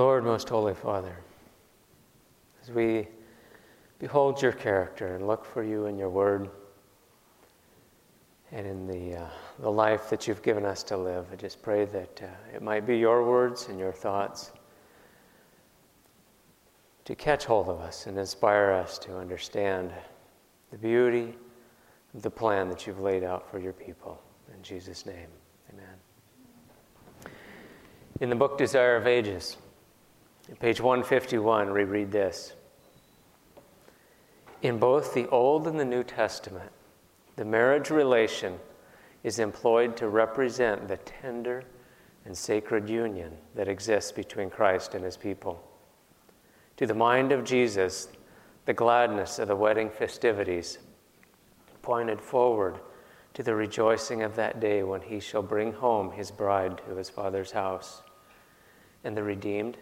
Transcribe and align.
Lord, 0.00 0.24
most 0.24 0.48
holy 0.48 0.72
Father, 0.72 1.14
as 2.62 2.70
we 2.70 3.06
behold 3.98 4.40
your 4.40 4.52
character 4.52 5.14
and 5.14 5.26
look 5.26 5.44
for 5.44 5.62
you 5.62 5.84
in 5.84 5.98
your 5.98 6.08
word 6.08 6.48
and 8.50 8.66
in 8.66 8.86
the, 8.86 9.18
uh, 9.18 9.28
the 9.58 9.70
life 9.70 10.08
that 10.08 10.26
you've 10.26 10.40
given 10.40 10.64
us 10.64 10.82
to 10.84 10.96
live, 10.96 11.26
I 11.30 11.36
just 11.36 11.60
pray 11.60 11.84
that 11.84 12.22
uh, 12.24 12.56
it 12.56 12.62
might 12.62 12.86
be 12.86 12.96
your 12.96 13.28
words 13.28 13.68
and 13.68 13.78
your 13.78 13.92
thoughts 13.92 14.52
to 17.04 17.14
catch 17.14 17.44
hold 17.44 17.68
of 17.68 17.80
us 17.80 18.06
and 18.06 18.18
inspire 18.18 18.70
us 18.70 18.98
to 19.00 19.18
understand 19.18 19.92
the 20.70 20.78
beauty 20.78 21.34
of 22.14 22.22
the 22.22 22.30
plan 22.30 22.70
that 22.70 22.86
you've 22.86 23.00
laid 23.00 23.22
out 23.22 23.50
for 23.50 23.58
your 23.58 23.74
people. 23.74 24.18
In 24.56 24.62
Jesus' 24.62 25.04
name, 25.04 25.28
amen. 25.70 27.34
In 28.22 28.30
the 28.30 28.36
book 28.36 28.56
Desire 28.56 28.96
of 28.96 29.06
Ages, 29.06 29.58
page 30.58 30.80
151, 30.80 31.72
we 31.72 31.84
read 31.84 32.10
this. 32.10 32.54
In 34.62 34.78
both 34.78 35.14
the 35.14 35.28
Old 35.28 35.66
and 35.66 35.78
the 35.78 35.84
New 35.84 36.02
Testament, 36.02 36.70
the 37.36 37.44
marriage 37.44 37.90
relation 37.90 38.58
is 39.22 39.38
employed 39.38 39.96
to 39.96 40.08
represent 40.08 40.88
the 40.88 40.96
tender 40.98 41.62
and 42.24 42.36
sacred 42.36 42.88
union 42.88 43.36
that 43.54 43.68
exists 43.68 44.12
between 44.12 44.50
Christ 44.50 44.94
and 44.94 45.04
his 45.04 45.16
people. 45.16 45.62
To 46.78 46.86
the 46.86 46.94
mind 46.94 47.32
of 47.32 47.44
Jesus, 47.44 48.08
the 48.66 48.74
gladness 48.74 49.38
of 49.38 49.48
the 49.48 49.56
wedding 49.56 49.88
festivities 49.88 50.78
pointed 51.82 52.20
forward 52.20 52.78
to 53.34 53.42
the 53.42 53.54
rejoicing 53.54 54.22
of 54.22 54.36
that 54.36 54.60
day 54.60 54.82
when 54.82 55.00
he 55.00 55.20
shall 55.20 55.42
bring 55.42 55.72
home 55.72 56.10
his 56.12 56.30
bride 56.30 56.80
to 56.86 56.96
his 56.96 57.08
father's 57.08 57.52
house. 57.52 58.02
And 59.04 59.16
the 59.16 59.22
redeemed, 59.22 59.78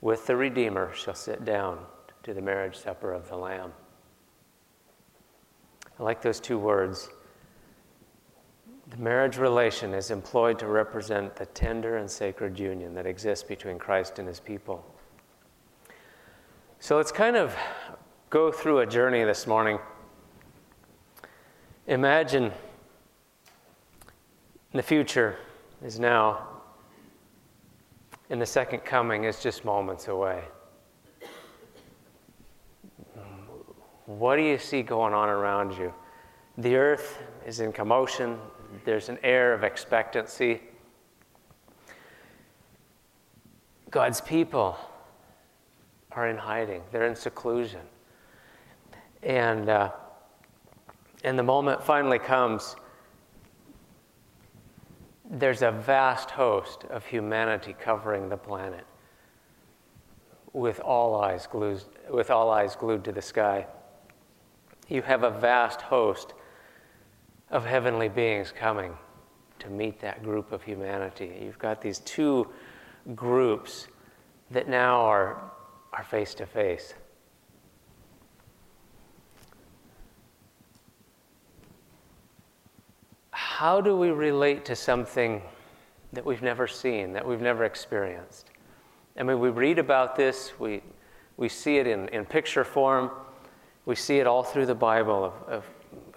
with 0.00 0.26
the 0.26 0.36
Redeemer, 0.36 0.92
shall 0.94 1.14
sit 1.14 1.44
down 1.44 1.78
to 2.22 2.34
the 2.34 2.40
marriage 2.40 2.76
supper 2.76 3.12
of 3.12 3.28
the 3.28 3.36
Lamb. 3.36 3.72
I 5.98 6.02
like 6.02 6.22
those 6.22 6.40
two 6.40 6.58
words. 6.58 7.10
The 8.88 8.96
marriage 8.96 9.36
relation 9.36 9.94
is 9.94 10.10
employed 10.10 10.58
to 10.60 10.66
represent 10.66 11.36
the 11.36 11.46
tender 11.46 11.98
and 11.98 12.10
sacred 12.10 12.58
union 12.58 12.94
that 12.94 13.06
exists 13.06 13.46
between 13.46 13.78
Christ 13.78 14.18
and 14.18 14.26
his 14.26 14.40
people. 14.40 14.84
So 16.80 16.96
let's 16.96 17.12
kind 17.12 17.36
of 17.36 17.54
go 18.30 18.50
through 18.50 18.78
a 18.78 18.86
journey 18.86 19.22
this 19.24 19.46
morning. 19.46 19.78
Imagine 21.86 22.52
the 24.72 24.82
future 24.82 25.36
is 25.84 26.00
now, 26.00 26.46
and 28.30 28.40
the 28.40 28.46
second 28.46 28.80
coming 28.84 29.24
is 29.24 29.42
just 29.42 29.64
moments 29.64 30.06
away. 30.06 30.44
What 34.06 34.36
do 34.36 34.42
you 34.42 34.56
see 34.56 34.82
going 34.82 35.12
on 35.12 35.28
around 35.28 35.76
you? 35.76 35.92
The 36.58 36.76
earth 36.76 37.18
is 37.46 37.60
in 37.60 37.72
commotion, 37.72 38.38
there's 38.84 39.08
an 39.08 39.18
air 39.22 39.52
of 39.52 39.64
expectancy. 39.64 40.62
God's 43.90 44.20
people 44.20 44.76
are 46.12 46.28
in 46.28 46.36
hiding, 46.36 46.82
they're 46.92 47.06
in 47.06 47.16
seclusion. 47.16 47.80
And, 49.22 49.68
uh, 49.68 49.90
and 51.24 51.38
the 51.38 51.42
moment 51.42 51.82
finally 51.82 52.18
comes, 52.18 52.76
there's 55.30 55.62
a 55.62 55.70
vast 55.70 56.32
host 56.32 56.84
of 56.90 57.06
humanity 57.06 57.74
covering 57.78 58.28
the 58.28 58.36
planet 58.36 58.84
with 60.52 60.80
all 60.80 61.20
eyes 61.20 61.46
glued, 61.46 61.82
with 62.10 62.30
all 62.30 62.50
eyes 62.50 62.74
glued 62.74 63.04
to 63.04 63.12
the 63.12 63.22
sky. 63.22 63.64
You 64.88 65.02
have 65.02 65.22
a 65.22 65.30
vast 65.30 65.80
host 65.80 66.34
of 67.50 67.64
heavenly 67.64 68.08
beings 68.08 68.52
coming 68.52 68.92
to 69.60 69.70
meet 69.70 70.00
that 70.00 70.24
group 70.24 70.50
of 70.50 70.62
humanity. 70.62 71.40
You've 71.42 71.58
got 71.58 71.80
these 71.80 72.00
two 72.00 72.48
groups 73.14 73.86
that 74.50 74.68
now 74.68 75.02
are 75.02 75.50
are 75.92 76.04
face 76.04 76.34
to 76.34 76.46
face. 76.46 76.94
How 83.60 83.82
do 83.82 83.94
we 83.94 84.08
relate 84.08 84.64
to 84.64 84.74
something 84.74 85.42
that 86.14 86.24
we've 86.24 86.40
never 86.40 86.66
seen, 86.66 87.12
that 87.12 87.28
we've 87.28 87.42
never 87.42 87.64
experienced? 87.64 88.48
I 89.18 89.22
mean, 89.22 89.38
we 89.38 89.50
read 89.50 89.78
about 89.78 90.16
this, 90.16 90.58
we, 90.58 90.80
we 91.36 91.50
see 91.50 91.76
it 91.76 91.86
in, 91.86 92.08
in 92.08 92.24
picture 92.24 92.64
form, 92.64 93.10
we 93.84 93.96
see 93.96 94.16
it 94.16 94.26
all 94.26 94.42
through 94.42 94.64
the 94.64 94.74
Bible 94.74 95.26
of, 95.26 95.34
of 95.46 95.64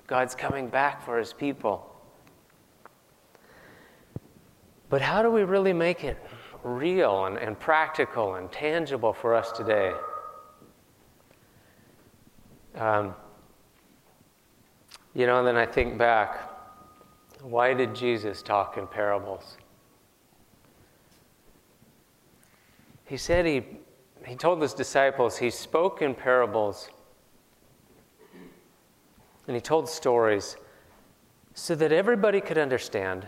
God's 0.08 0.36
coming 0.36 0.70
back 0.70 1.04
for 1.04 1.20
his 1.20 1.34
people. 1.34 1.94
But 4.88 5.02
how 5.02 5.22
do 5.22 5.30
we 5.30 5.44
really 5.44 5.74
make 5.74 6.06
it 6.06 6.18
real 6.64 7.25
and, 7.25 7.38
and 7.38 7.60
practical 7.60 8.36
and 8.36 8.50
tangible 8.54 9.12
for 9.12 9.36
us 9.36 9.52
today. 9.52 9.92
Um, 12.75 13.14
you 15.14 15.25
know, 15.25 15.40
and 15.40 15.48
then 15.48 15.58
I 15.58 15.66
think 15.66 15.98
back 15.98 16.53
why 17.44 17.74
did 17.74 17.94
Jesus 17.94 18.42
talk 18.42 18.78
in 18.78 18.88
parables? 18.88 19.58
He 23.06 23.18
said 23.18 23.46
he, 23.46 23.64
he 24.26 24.36
told 24.36 24.62
his 24.62 24.74
disciples 24.74 25.38
he 25.38 25.50
spoke 25.50 26.02
in 26.02 26.16
parables 26.16 26.90
and 29.46 29.56
he 29.56 29.62
told 29.62 29.90
stories 29.90 30.56
so 31.54 31.76
that 31.76 31.92
everybody 31.92 32.40
could 32.40 32.58
understand, 32.58 33.28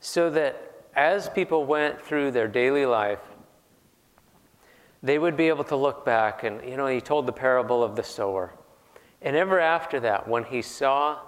so 0.00 0.28
that 0.30 0.86
as 0.96 1.28
people 1.28 1.64
went 1.64 2.02
through 2.02 2.32
their 2.32 2.48
daily 2.48 2.84
life, 2.84 3.20
they 5.04 5.18
would 5.18 5.36
be 5.36 5.48
able 5.48 5.64
to 5.64 5.76
look 5.76 6.04
back 6.04 6.42
and, 6.42 6.68
you 6.68 6.76
know, 6.76 6.88
he 6.88 7.00
told 7.00 7.26
the 7.26 7.32
parable 7.32 7.82
of 7.84 7.94
the 7.94 8.02
sower. 8.02 8.52
And 9.22 9.36
ever 9.36 9.60
after 9.60 10.00
that, 10.00 10.26
when 10.26 10.44
he 10.44 10.62
saw, 10.62 11.20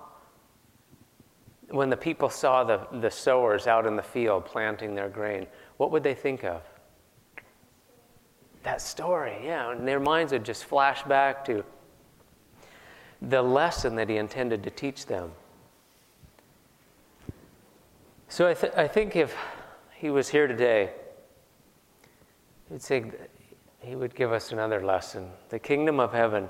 when 1.71 1.91
the 1.91 1.97
people 1.97 2.29
saw 2.29 2.65
the, 2.65 2.87
the 3.01 3.11
sowers 3.11 3.67
out 3.67 3.87
in 3.87 3.97
the 3.97 4.03
field 4.03 4.45
planting 4.45 4.95
their 4.95 5.09
grain, 5.09 5.47
what 5.77 5.91
would 5.91 6.03
they 6.03 6.15
think 6.15 6.45
of? 6.45 6.63
That 8.63 8.81
story, 8.81 9.37
yeah. 9.45 9.73
And 9.73 9.87
their 9.87 10.01
minds 10.01 10.33
would 10.33 10.45
just 10.45 10.65
flash 10.65 11.03
back 11.05 11.45
to 11.47 11.65
the 13.23 13.43
lesson 13.43 13.97
that 13.97 14.09
he 14.09 14.17
intended 14.17 14.63
to 14.65 14.71
teach 14.71 15.07
them. 15.07 15.33
So 18.29 18.49
I, 18.49 18.55
th- 18.55 18.73
I 18.77 18.89
think 18.89 19.17
if 19.17 19.35
he 19.95 20.11
was 20.11 20.29
here 20.29 20.47
today, 20.47 20.91
he'd 22.71 22.83
say, 22.83 23.05
he 23.81 23.95
would 23.95 24.15
give 24.15 24.33
us 24.33 24.53
another 24.53 24.85
lesson. 24.85 25.31
The 25.49 25.59
kingdom 25.59 26.01
of 26.01 26.13
heaven 26.13 26.49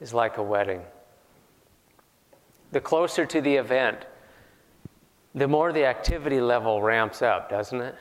is 0.00 0.14
like 0.14 0.38
a 0.38 0.42
wedding. 0.42 0.82
The 2.72 2.80
closer 2.80 3.26
to 3.26 3.40
the 3.40 3.54
event, 3.54 4.06
the 5.34 5.48
more 5.48 5.72
the 5.72 5.84
activity 5.84 6.40
level 6.40 6.80
ramps 6.82 7.22
up, 7.22 7.50
doesn't 7.50 7.80
it? 7.80 7.94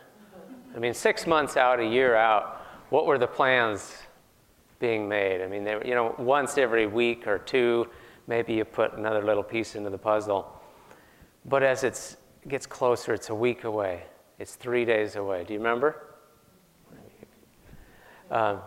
I 0.75 0.79
mean, 0.79 0.93
six 0.93 1.27
months 1.27 1.57
out, 1.57 1.79
a 1.79 1.85
year 1.85 2.15
out, 2.15 2.65
what 2.89 3.05
were 3.05 3.17
the 3.17 3.27
plans 3.27 3.93
being 4.79 5.07
made? 5.07 5.41
I 5.41 5.47
mean, 5.47 5.63
they, 5.63 5.79
you 5.85 5.95
know, 5.95 6.15
once 6.17 6.57
every 6.57 6.87
week 6.87 7.27
or 7.27 7.39
two, 7.39 7.89
maybe 8.27 8.53
you 8.53 8.65
put 8.65 8.93
another 8.93 9.23
little 9.23 9.43
piece 9.43 9.75
into 9.75 9.89
the 9.89 9.97
puzzle. 9.97 10.51
But 11.45 11.63
as 11.63 11.83
it 11.83 12.17
gets 12.47 12.65
closer, 12.65 13.13
it's 13.13 13.29
a 13.29 13.35
week 13.35 13.63
away. 13.63 14.03
It's 14.39 14.55
three 14.55 14.85
days 14.85 15.15
away. 15.15 15.43
Do 15.43 15.53
you 15.53 15.59
remember? 15.59 16.15
Um, 18.31 18.61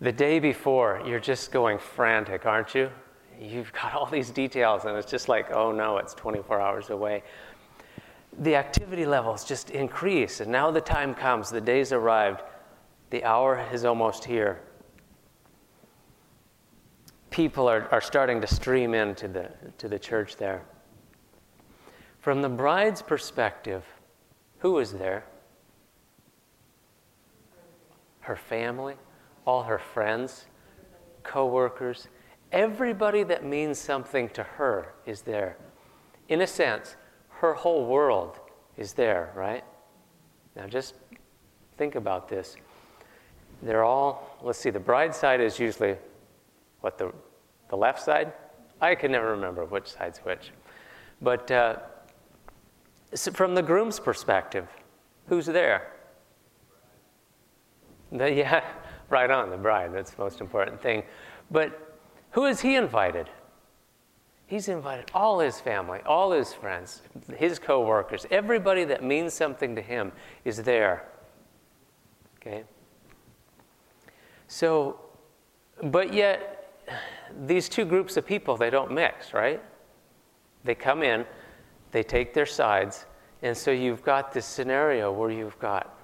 the 0.00 0.12
day 0.12 0.38
before, 0.38 1.02
you're 1.04 1.18
just 1.18 1.50
going 1.50 1.78
frantic, 1.78 2.46
aren't 2.46 2.74
you? 2.74 2.90
You've 3.40 3.72
got 3.72 3.94
all 3.94 4.06
these 4.06 4.30
details, 4.30 4.84
and 4.84 4.96
it's 4.96 5.10
just 5.10 5.28
like, 5.28 5.52
oh 5.52 5.70
no, 5.70 5.98
it's 5.98 6.14
24 6.14 6.60
hours 6.60 6.90
away. 6.90 7.22
The 8.40 8.56
activity 8.56 9.06
levels 9.06 9.44
just 9.44 9.70
increase, 9.70 10.40
and 10.40 10.50
now 10.50 10.70
the 10.70 10.80
time 10.80 11.14
comes, 11.14 11.50
the 11.50 11.60
day's 11.60 11.92
arrived, 11.92 12.42
the 13.10 13.24
hour 13.24 13.64
is 13.72 13.84
almost 13.84 14.24
here. 14.24 14.60
People 17.30 17.68
are, 17.68 17.88
are 17.92 18.00
starting 18.00 18.40
to 18.40 18.46
stream 18.46 18.94
into 18.94 19.28
the, 19.28 19.50
to 19.78 19.88
the 19.88 19.98
church 19.98 20.36
there. 20.36 20.62
From 22.20 22.42
the 22.42 22.48
bride's 22.48 23.02
perspective, 23.02 23.84
who 24.58 24.78
is 24.78 24.92
there? 24.92 25.24
Her 28.20 28.36
family, 28.36 28.96
all 29.46 29.62
her 29.62 29.78
friends, 29.78 30.46
co 31.22 31.46
workers, 31.46 32.08
everybody 32.52 33.22
that 33.24 33.44
means 33.44 33.78
something 33.78 34.28
to 34.30 34.42
her 34.42 34.94
is 35.06 35.22
there. 35.22 35.56
In 36.28 36.40
a 36.40 36.46
sense, 36.46 36.96
her 37.28 37.54
whole 37.54 37.86
world 37.86 38.38
is 38.76 38.92
there, 38.92 39.32
right? 39.34 39.64
Now 40.56 40.66
just 40.66 40.94
think 41.76 41.94
about 41.94 42.28
this. 42.28 42.56
They're 43.62 43.84
all, 43.84 44.36
let's 44.42 44.58
see, 44.58 44.70
the 44.70 44.80
bride 44.80 45.14
side 45.14 45.40
is 45.40 45.58
usually 45.58 45.96
what, 46.80 46.98
the, 46.98 47.12
the 47.68 47.76
left 47.76 48.00
side? 48.02 48.32
I 48.80 48.94
can 48.94 49.12
never 49.12 49.30
remember 49.32 49.64
which 49.64 49.88
side's 49.88 50.18
which. 50.20 50.50
But 51.20 51.50
uh, 51.50 51.76
so 53.14 53.32
from 53.32 53.54
the 53.54 53.62
groom's 53.62 53.98
perspective, 53.98 54.68
who's 55.28 55.46
there? 55.46 55.92
The, 58.12 58.32
yeah, 58.32 58.64
right 59.08 59.30
on, 59.30 59.50
the 59.50 59.56
bride. 59.56 59.92
That's 59.92 60.12
the 60.12 60.22
most 60.22 60.40
important 60.40 60.80
thing. 60.80 61.02
But 61.50 61.87
who 62.32 62.44
is 62.44 62.60
he 62.60 62.76
invited? 62.76 63.28
He's 64.46 64.68
invited 64.68 65.10
all 65.12 65.40
his 65.40 65.60
family, 65.60 66.00
all 66.06 66.32
his 66.32 66.54
friends, 66.54 67.02
his 67.36 67.58
co 67.58 67.84
workers, 67.84 68.26
everybody 68.30 68.84
that 68.84 69.04
means 69.04 69.34
something 69.34 69.76
to 69.76 69.82
him 69.82 70.12
is 70.44 70.62
there. 70.62 71.06
Okay? 72.36 72.64
So, 74.46 75.00
but 75.82 76.14
yet, 76.14 76.72
these 77.46 77.68
two 77.68 77.84
groups 77.84 78.16
of 78.16 78.24
people, 78.24 78.56
they 78.56 78.70
don't 78.70 78.90
mix, 78.90 79.34
right? 79.34 79.62
They 80.64 80.74
come 80.74 81.02
in, 81.02 81.26
they 81.92 82.02
take 82.02 82.32
their 82.32 82.46
sides, 82.46 83.04
and 83.42 83.56
so 83.56 83.70
you've 83.70 84.02
got 84.02 84.32
this 84.32 84.46
scenario 84.46 85.12
where 85.12 85.30
you've 85.30 85.58
got 85.58 85.94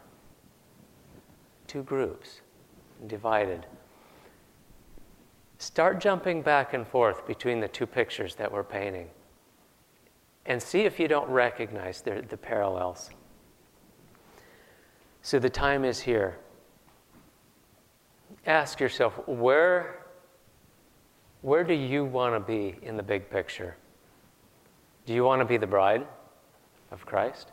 two 1.67 1.82
groups 1.82 2.43
divided. 3.06 3.67
Start 5.64 5.99
jumping 5.99 6.43
back 6.43 6.75
and 6.75 6.87
forth 6.87 7.26
between 7.26 7.58
the 7.58 7.69
two 7.69 7.87
pictures 7.87 8.34
that 8.34 8.52
we're 8.52 8.62
painting 8.62 9.08
and 10.44 10.62
see 10.62 10.82
if 10.82 11.00
you 11.00 11.08
don't 11.08 11.26
recognize 11.31 12.02
the, 12.02 12.22
the 12.28 12.37
parallels. 12.37 13.08
So 15.22 15.38
the 15.38 15.49
time 15.49 15.87
is 15.87 16.00
here. 16.00 16.37
Ask 18.44 18.78
yourself 18.78 19.14
where, 19.26 20.05
where 21.40 21.64
do 21.64 21.72
you 21.72 22.05
want 22.05 22.34
to 22.34 22.40
be 22.40 22.76
in 22.82 22.99
the 22.99 23.02
big 23.02 23.31
picture? 23.31 23.75
Do 25.06 25.14
you 25.14 25.25
want 25.25 25.40
to 25.40 25.46
be 25.46 25.56
the 25.56 25.67
bride 25.67 26.06
of 26.90 27.06
Christ? 27.06 27.52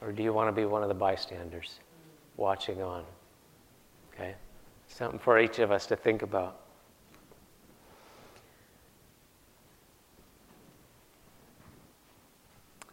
Or 0.00 0.10
do 0.10 0.24
you 0.24 0.32
want 0.32 0.48
to 0.48 0.52
be 0.52 0.64
one 0.64 0.82
of 0.82 0.88
the 0.88 0.96
bystanders 0.96 1.78
watching 2.36 2.82
on? 2.82 3.04
Okay? 4.12 4.34
Something 4.88 5.20
for 5.20 5.38
each 5.38 5.60
of 5.60 5.70
us 5.70 5.86
to 5.86 5.94
think 5.94 6.22
about. 6.22 6.65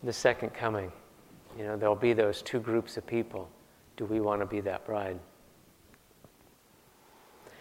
The 0.03 0.13
second 0.13 0.53
coming, 0.53 0.91
you 1.57 1.63
know, 1.63 1.77
there'll 1.77 1.95
be 1.95 2.13
those 2.13 2.41
two 2.41 2.59
groups 2.59 2.97
of 2.97 3.07
people. 3.07 3.49
Do 3.95 4.05
we 4.05 4.19
want 4.19 4.41
to 4.41 4.45
be 4.45 4.59
that 4.61 4.85
bride? 4.85 5.19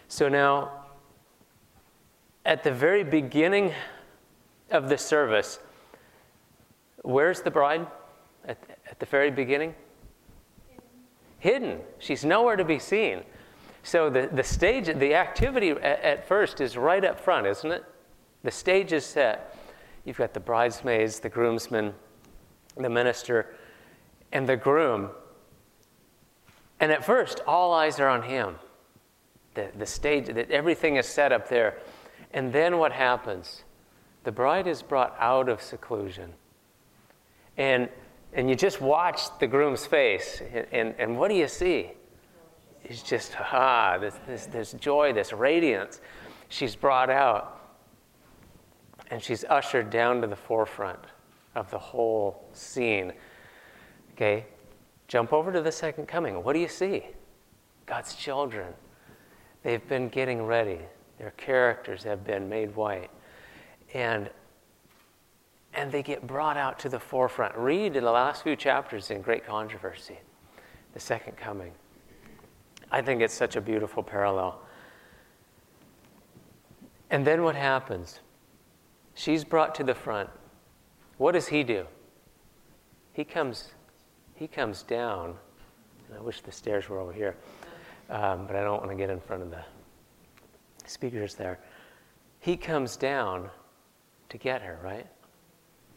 So 0.09 0.29
now, 0.29 0.87
at 2.45 2.65
the 2.65 2.73
very 2.73 3.05
beginning 3.05 3.73
of 4.71 4.89
the 4.89 4.99
service, 4.99 5.61
where's 7.03 7.43
the 7.43 7.51
bride? 7.51 7.87
At, 8.45 8.59
at 8.91 8.99
the 8.99 9.07
very 9.07 9.31
beginning? 9.31 9.75
Hidden. 10.69 10.83
Hidden. 11.39 11.81
She's 11.99 12.25
nowhere 12.25 12.57
to 12.57 12.65
be 12.65 12.79
seen. 12.79 13.23
So 13.85 14.11
the, 14.11 14.29
the 14.33 14.43
stage, 14.43 14.87
the 14.87 15.15
activity 15.15 15.71
at, 15.71 15.83
at 15.83 16.29
first 16.29 16.61
is 16.61 16.77
right 16.77 17.05
up 17.05 17.21
front, 17.21 17.47
isn't 17.47 17.71
it? 17.71 17.85
The 18.43 18.51
stage 18.51 18.93
is 18.93 19.05
set. 19.05 19.57
You've 20.05 20.19
got 20.19 20.35
the 20.35 20.41
bridesmaids, 20.41 21.21
the 21.21 21.29
groomsmen, 21.29 21.95
the 22.77 22.89
minister, 22.89 23.55
and 24.33 24.49
the 24.49 24.57
groom. 24.57 25.11
And 26.81 26.91
at 26.91 27.05
first, 27.05 27.41
all 27.47 27.73
eyes 27.73 28.01
are 28.01 28.09
on 28.09 28.23
him. 28.23 28.57
The, 29.55 29.71
the 29.79 29.87
stage, 29.87 30.27
that 30.27 30.51
everything 30.51 30.97
is 30.97 31.07
set 31.07 31.31
up 31.33 31.49
there. 31.49 31.79
And 32.33 32.53
then 32.53 32.79
what 32.79 32.93
happens? 32.93 33.65
The 34.25 34.33
bride 34.33 34.67
is 34.67 34.83
brought 34.83 35.15
out 35.19 35.49
of 35.49 35.61
seclusion. 35.61 36.33
And, 37.59 37.89
and 38.33 38.49
you 38.49 38.57
just 38.57 38.81
watch 38.81 39.21
the 39.39 39.47
groom's 39.47 39.85
face, 39.85 40.41
and, 40.53 40.67
and, 40.73 40.95
and 40.99 41.19
what 41.19 41.29
do 41.29 41.35
you 41.35 41.49
see? 41.49 41.91
It's 42.85 43.03
just, 43.03 43.37
ah, 43.39 43.99
this, 44.01 44.19
this, 44.27 44.47
this 44.47 44.73
joy, 44.73 45.13
this 45.13 45.33
radiance. 45.33 46.01
She's 46.49 46.75
brought 46.75 47.11
out, 47.11 47.61
and 49.11 49.23
she's 49.23 49.45
ushered 49.45 49.91
down 49.91 50.23
to 50.23 50.27
the 50.27 50.37
forefront 50.37 51.01
of 51.55 51.71
the 51.71 51.79
whole 51.79 52.49
scene. 52.53 53.13
Okay, 54.15 54.47
jump 55.09 55.33
over 55.33 55.53
to 55.53 55.61
the 55.61 55.73
second 55.73 56.07
coming. 56.07 56.43
What 56.43 56.53
do 56.53 56.59
you 56.59 56.69
see? 56.69 57.07
God's 57.87 58.15
children. 58.15 58.73
They've 59.63 59.87
been 59.89 60.09
getting 60.09 60.43
ready. 60.43 60.81
Their 61.19 61.33
characters 61.33 62.03
have 62.05 62.25
been 62.25 62.49
made 62.49 62.75
white. 62.75 63.11
And 63.95 64.31
and 65.75 65.91
they 65.91 66.03
get 66.03 66.27
brought 66.27 66.57
out 66.57 66.79
to 66.81 66.89
the 66.89 67.01
forefront. 67.01 67.57
Read 67.57 67.97
in 67.97 68.05
the 68.05 68.11
last 68.11 68.43
few 68.43 68.57
chapters 68.57 69.11
in 69.11 69.23
Great 69.23 69.47
Controversy, 69.47 70.19
the 70.93 71.01
second 71.01 71.37
coming. 71.37 71.73
I 72.91 73.01
think 73.01 73.23
it's 73.23 73.33
such 73.33 73.57
a 73.57 73.61
beautiful 73.61 74.03
parallel. 74.03 74.61
And 77.11 77.27
then 77.27 77.43
what 77.43 77.57
happens? 77.57 78.21
She's 79.15 79.45
brought 79.45 79.75
to 79.77 79.85
the 79.85 79.95
front. 79.95 80.29
What 81.19 81.33
does 81.33 81.49
he 81.49 81.63
do? 81.63 81.87
He 83.13 83.25
comes, 83.25 83.71
he 84.35 84.47
comes 84.49 84.83
down. 84.83 85.37
I 86.17 86.21
wish 86.21 86.41
the 86.41 86.53
stairs 86.53 86.89
were 86.89 86.99
over 86.99 87.13
here, 87.13 87.37
um, 88.11 88.47
but 88.47 88.57
I 88.57 88.63
don't 88.63 88.79
want 88.79 88.91
to 88.91 88.97
get 88.97 89.11
in 89.11 89.21
front 89.21 89.43
of 89.43 89.51
the 89.51 89.65
speakers 90.85 91.35
there. 91.35 91.59
He 92.41 92.57
comes 92.57 92.97
down 92.97 93.51
to 94.29 94.39
get 94.39 94.63
her, 94.63 94.79
right? 94.83 95.07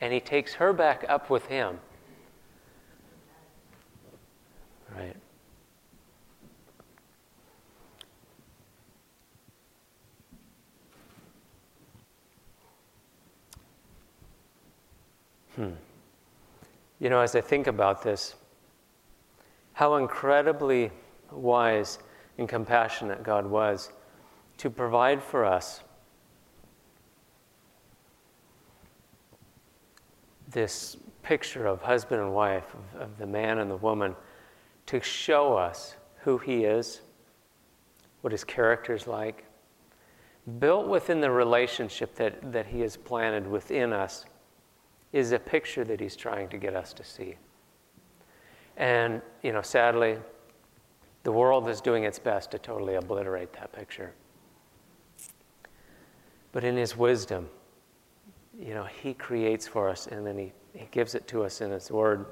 And 0.02 0.14
he 0.14 0.20
takes 0.20 0.54
her 0.54 0.74
back 0.74 1.06
up 1.10 1.30
with 1.30 1.46
him. 1.48 1.80
Right? 4.96 5.16
Hmm. 15.56 15.72
You 17.00 17.10
know, 17.10 17.20
as 17.20 17.36
I 17.36 17.42
think 17.42 17.68
about 17.68 18.04
this, 18.04 18.36
how 19.74 19.96
incredibly 19.96 20.92
wise 21.32 22.00
and 22.38 22.48
compassionate 22.48 23.24
God 23.24 23.46
was 23.46 23.92
to 24.58 24.70
provide 24.70 25.22
for 25.22 25.46
us 25.46 25.82
this 30.52 30.98
picture 31.24 31.66
of 31.66 31.82
husband 31.82 32.22
and 32.22 32.34
wife, 32.34 32.76
of, 32.96 33.02
of, 33.02 33.18
the 33.18 33.26
man 33.26 33.60
and 33.60 33.70
the 33.70 33.78
woman, 33.78 34.16
to 34.86 35.02
show 35.02 35.58
us 35.58 35.96
who 36.22 36.38
he 36.38 36.64
is, 36.64 37.02
what 38.22 38.32
his 38.32 38.44
character 38.44 38.94
is 38.94 39.08
like, 39.08 39.46
built 40.60 40.88
within 40.88 41.20
the 41.20 41.32
relationship 41.32 42.16
that, 42.16 42.52
that 42.52 42.68
he 42.68 42.82
has 42.82 42.96
planted 42.96 43.48
within 43.48 43.92
us 43.92 44.26
is 45.16 45.32
a 45.32 45.40
picture 45.40 45.86
that 45.86 46.02
he's 46.02 46.18
trying 46.18 46.50
to 46.50 46.58
get 46.58 46.76
us 46.76 46.92
to 46.92 47.02
see. 47.02 47.36
And, 48.76 49.22
you 49.44 49.54
know, 49.54 49.62
sadly, 49.62 50.18
the 51.24 51.32
world 51.32 51.70
is 51.70 51.80
doing 51.80 52.04
its 52.04 52.20
best 52.20 52.52
to 52.52 52.60
totally 52.60 52.96
obliterate 52.96 53.54
that 53.54 53.72
picture. 53.72 54.14
But 56.52 56.66
in 56.66 56.76
his 56.76 56.98
wisdom, 56.98 57.48
you 58.60 58.74
know, 58.74 58.84
he 58.84 59.14
creates 59.14 59.66
for 59.66 59.88
us 59.88 60.08
and 60.08 60.28
then 60.28 60.38
he, 60.38 60.52
he 60.74 60.86
gives 60.92 61.16
it 61.16 61.30
to 61.30 61.46
us 61.46 61.62
in 61.62 61.72
his 61.72 61.90
word 61.90 62.26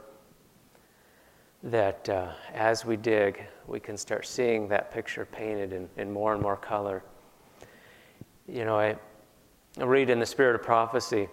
that 1.63 2.09
uh, 2.09 2.33
as 2.53 2.83
we 2.83 2.97
dig, 2.97 3.45
we 3.65 3.79
can 3.79 3.95
start 3.95 4.25
seeing 4.25 4.67
that 4.67 4.91
picture 4.91 5.25
painted 5.25 5.71
in, 5.71 5.87
in 5.95 6.11
more 6.11 6.33
and 6.33 6.41
more 6.41 6.57
color. 6.57 7.01
You 8.45 8.65
know, 8.65 8.77
I, 8.77 8.97
I 9.79 9.85
read 9.85 10.09
in 10.09 10.19
the 10.19 10.25
spirit 10.25 10.55
of 10.55 10.63
prophecy 10.63 11.29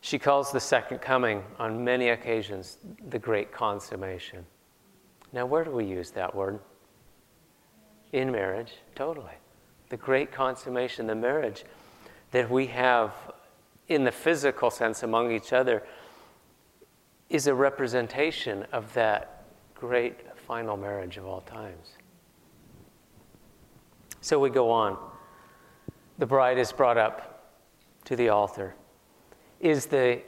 she 0.00 0.18
calls 0.18 0.52
the 0.52 0.60
second 0.60 1.00
coming 1.00 1.42
on 1.58 1.84
many 1.84 2.10
occasions 2.10 2.78
the 3.08 3.18
great 3.18 3.52
consummation. 3.52 4.44
Now, 5.32 5.46
where 5.46 5.64
do 5.64 5.70
we 5.70 5.84
use 5.84 6.10
that 6.12 6.34
word? 6.34 6.60
In 8.12 8.30
marriage, 8.30 8.74
totally. 8.94 9.34
The 9.90 9.96
great 9.96 10.32
consummation, 10.32 11.06
the 11.06 11.14
marriage 11.14 11.64
that 12.30 12.48
we 12.48 12.66
have 12.66 13.12
in 13.88 14.04
the 14.04 14.12
physical 14.12 14.70
sense 14.70 15.02
among 15.02 15.32
each 15.32 15.52
other, 15.52 15.82
is 17.28 17.46
a 17.46 17.54
representation 17.54 18.64
of 18.72 18.92
that 18.94 19.44
great 19.74 20.16
final 20.46 20.76
marriage 20.76 21.16
of 21.18 21.26
all 21.26 21.42
times. 21.42 21.96
So 24.20 24.38
we 24.38 24.50
go 24.50 24.70
on. 24.70 24.96
The 26.18 26.26
bride 26.26 26.58
is 26.58 26.72
brought 26.72 26.98
up 26.98 27.54
to 28.06 28.16
the 28.16 28.30
altar. 28.30 28.74
Is 29.60 29.86
the, 29.86 30.20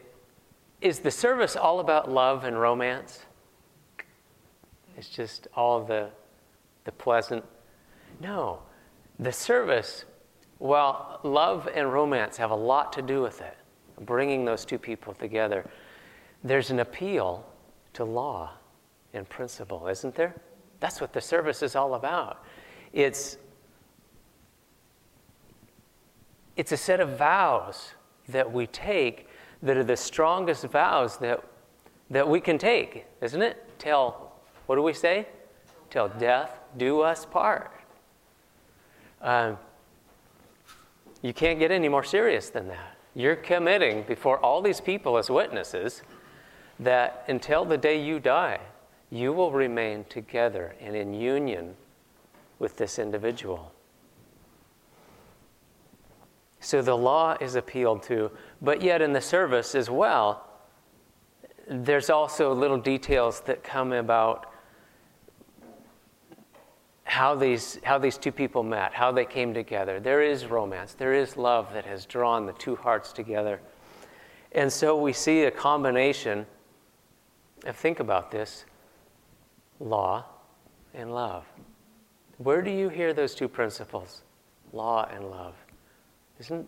is 0.80 1.00
the 1.00 1.10
service 1.10 1.56
all 1.56 1.80
about 1.80 2.10
love 2.10 2.44
and 2.44 2.60
romance? 2.60 3.25
It's 4.96 5.08
just 5.08 5.46
all 5.54 5.84
the, 5.84 6.10
the 6.84 6.92
pleasant. 6.92 7.44
No, 8.20 8.60
the 9.18 9.32
service, 9.32 10.04
well, 10.58 11.20
love 11.22 11.68
and 11.75 11.92
romance 11.92 12.37
have 12.37 12.50
a 12.50 12.56
lot 12.56 12.92
to 12.94 13.02
do 13.02 13.22
with 13.22 13.40
it, 13.40 13.56
bringing 14.00 14.44
those 14.44 14.64
two 14.64 14.78
people 14.78 15.14
together. 15.14 15.64
There's 16.42 16.70
an 16.70 16.80
appeal 16.80 17.46
to 17.94 18.04
law 18.04 18.52
and 19.14 19.28
principle, 19.28 19.88
isn't 19.88 20.14
there? 20.14 20.34
That's 20.80 21.00
what 21.00 21.12
the 21.12 21.20
service 21.20 21.62
is 21.62 21.76
all 21.76 21.94
about. 21.94 22.44
It's, 22.92 23.37
it's 26.56 26.72
a 26.72 26.76
set 26.76 27.00
of 27.00 27.16
vows 27.16 27.92
that 28.32 28.50
we 28.52 28.66
take 28.66 29.28
that 29.62 29.76
are 29.76 29.84
the 29.84 29.96
strongest 29.96 30.64
vows 30.64 31.18
that, 31.18 31.44
that 32.10 32.28
we 32.28 32.40
can 32.40 32.58
take, 32.58 33.06
isn't 33.20 33.42
it? 33.42 33.62
Till, 33.78 34.32
what 34.66 34.76
do 34.76 34.82
we 34.82 34.92
say? 34.92 35.26
Till 35.90 36.08
death 36.08 36.58
do 36.76 37.00
us 37.00 37.26
part. 37.26 37.72
Um, 39.20 39.58
you 41.22 41.34
can't 41.34 41.58
get 41.58 41.70
any 41.70 41.88
more 41.88 42.04
serious 42.04 42.49
than 42.49 42.68
that. 42.68 42.96
You're 43.14 43.37
committing 43.37 44.04
before 44.04 44.38
all 44.38 44.62
these 44.62 44.80
people 44.80 45.18
as 45.18 45.28
witnesses 45.28 46.02
that 46.78 47.25
until 47.28 47.64
the 47.64 47.76
day 47.76 48.02
you 48.02 48.20
die, 48.20 48.60
you 49.10 49.32
will 49.32 49.50
remain 49.50 50.04
together 50.08 50.75
and 50.80 50.96
in 50.96 51.12
union 51.12 51.75
with 52.58 52.76
this 52.76 52.99
individual. 52.99 53.72
So 56.61 56.83
the 56.83 56.97
law 56.97 57.37
is 57.40 57.55
appealed 57.55 58.02
to, 58.05 58.31
but 58.61 58.83
yet 58.83 59.00
in 59.00 59.12
the 59.12 59.21
service 59.21 59.75
as 59.75 59.88
well, 59.88 60.47
there's 61.67 62.11
also 62.11 62.52
little 62.52 62.79
details 62.79 63.40
that 63.43 63.64
come 63.64 63.93
about 63.93 64.52
how 67.05 67.35
these, 67.35 67.81
how 67.83 67.99
these 67.99 68.17
two 68.17 68.31
people 68.31 68.62
met, 68.62 68.93
how 68.93 69.11
they 69.11 69.25
came 69.25 69.52
together. 69.52 69.99
There 69.99 70.23
is 70.23 70.47
romance, 70.47 70.95
there 70.95 71.14
is 71.14 71.37
love 71.37 71.73
that 71.73 71.85
has 71.87 72.07
drawn 72.07 72.47
the 72.47 72.52
two 72.52 72.76
hearts 72.76 73.12
together. 73.12 73.61
And 74.52 74.73
so 74.73 74.97
we 74.97 75.12
see 75.12 75.45
a 75.45 75.50
combination 75.50 76.47
of, 77.64 77.76
think 77.76 78.00
about 78.00 78.31
this, 78.31 78.64
law 79.81 80.25
and 80.95 81.12
love. 81.12 81.45
Where 82.38 82.62
do 82.62 82.71
you 82.71 82.88
hear 82.88 83.12
those 83.12 83.35
two 83.35 83.49
principles? 83.49 84.23
Law 84.73 85.09
and 85.12 85.31
love. 85.31 85.55
Isn't 86.40 86.66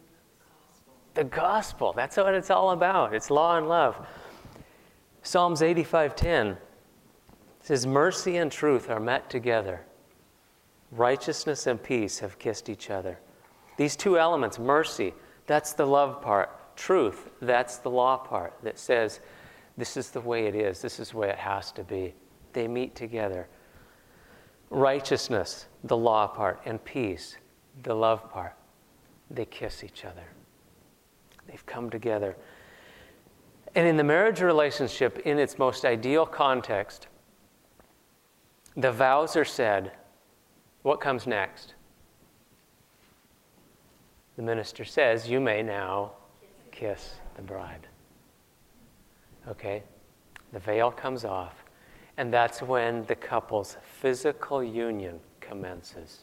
the 1.15 1.25
gospel? 1.25 1.95
That's 1.95 2.19
what 2.19 2.35
it's 2.35 2.51
all 2.51 2.71
about. 2.71 3.15
It's 3.15 3.31
law 3.31 3.57
and 3.57 3.69
love. 3.69 3.97
Psalms 5.23 5.63
85:10 5.63 6.59
says 7.61 7.87
mercy 7.87 8.37
and 8.37 8.53
truth 8.53 8.91
are 8.91 9.01
met 9.01 9.31
together. 9.31 9.81
Righteousness 10.91 11.67
and 11.67 11.83
peace 11.83 12.19
have 12.19 12.39
kissed 12.39 12.69
each 12.69 12.91
other. 12.91 13.19
These 13.79 13.97
two 13.97 14.19
elements, 14.19 14.59
mercy, 14.59 15.15
that's 15.47 15.73
the 15.73 15.87
love 15.87 16.21
part. 16.21 16.77
Truth, 16.77 17.31
that's 17.41 17.79
the 17.79 17.91
law 17.91 18.19
part 18.19 18.53
that 18.63 18.79
says 18.79 19.21
this 19.79 19.97
is 19.97 20.11
the 20.11 20.21
way 20.21 20.47
it 20.47 20.55
is. 20.55 20.83
This 20.83 21.01
is 21.01 21.11
the 21.11 21.17
way 21.17 21.31
it 21.31 21.39
has 21.39 21.73
to 21.73 21.85
be. 21.85 22.15
They 22.53 22.69
meet 22.69 22.95
together. 22.95 23.49
Righteousness, 24.69 25.67
the 25.85 25.97
law 25.97 26.27
part, 26.27 26.61
and 26.67 26.83
peace, 26.85 27.37
the 27.83 27.95
love 27.95 28.31
part. 28.31 28.55
They 29.33 29.47
kiss 29.47 29.83
each 29.83 30.05
other. 30.05 30.25
They've 31.49 31.65
come 31.67 31.91
together. 31.91 32.37
And 33.75 33.89
in 33.89 33.97
the 33.97 34.05
marriage 34.05 34.41
relationship, 34.41 35.21
in 35.25 35.39
its 35.39 35.59
most 35.59 35.85
ideal 35.85 36.27
context, 36.27 37.09
the 38.77 38.93
vows 38.93 39.35
are 39.37 39.45
said. 39.45 39.93
What 40.83 41.01
comes 41.01 41.27
next? 41.27 41.75
The 44.37 44.43
minister 44.43 44.85
says, 44.85 45.29
You 45.29 45.41
may 45.41 45.63
now 45.63 46.13
kiss 46.71 47.15
the 47.37 47.43
bride. 47.43 47.87
Okay? 49.49 49.83
The 50.53 50.59
veil 50.59 50.91
comes 50.91 51.25
off, 51.25 51.65
and 52.17 52.33
that's 52.33 52.61
when 52.61 53.05
the 53.07 53.15
couple's 53.15 53.77
physical 54.01 54.63
union 54.63 55.21
commences. 55.41 56.21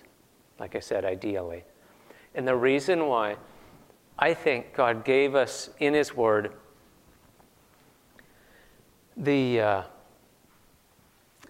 Like 0.60 0.76
I 0.76 0.80
said, 0.80 1.06
ideally. 1.06 1.64
And 2.36 2.48
the 2.48 2.56
reason 2.56 3.08
why 3.08 3.38
I 4.18 4.34
think 4.34 4.74
God 4.74 5.04
gave 5.04 5.36
us 5.36 5.70
in 5.80 5.94
His 5.94 6.16
Word 6.16 6.54
the, 9.18 9.60
uh, 9.60 9.84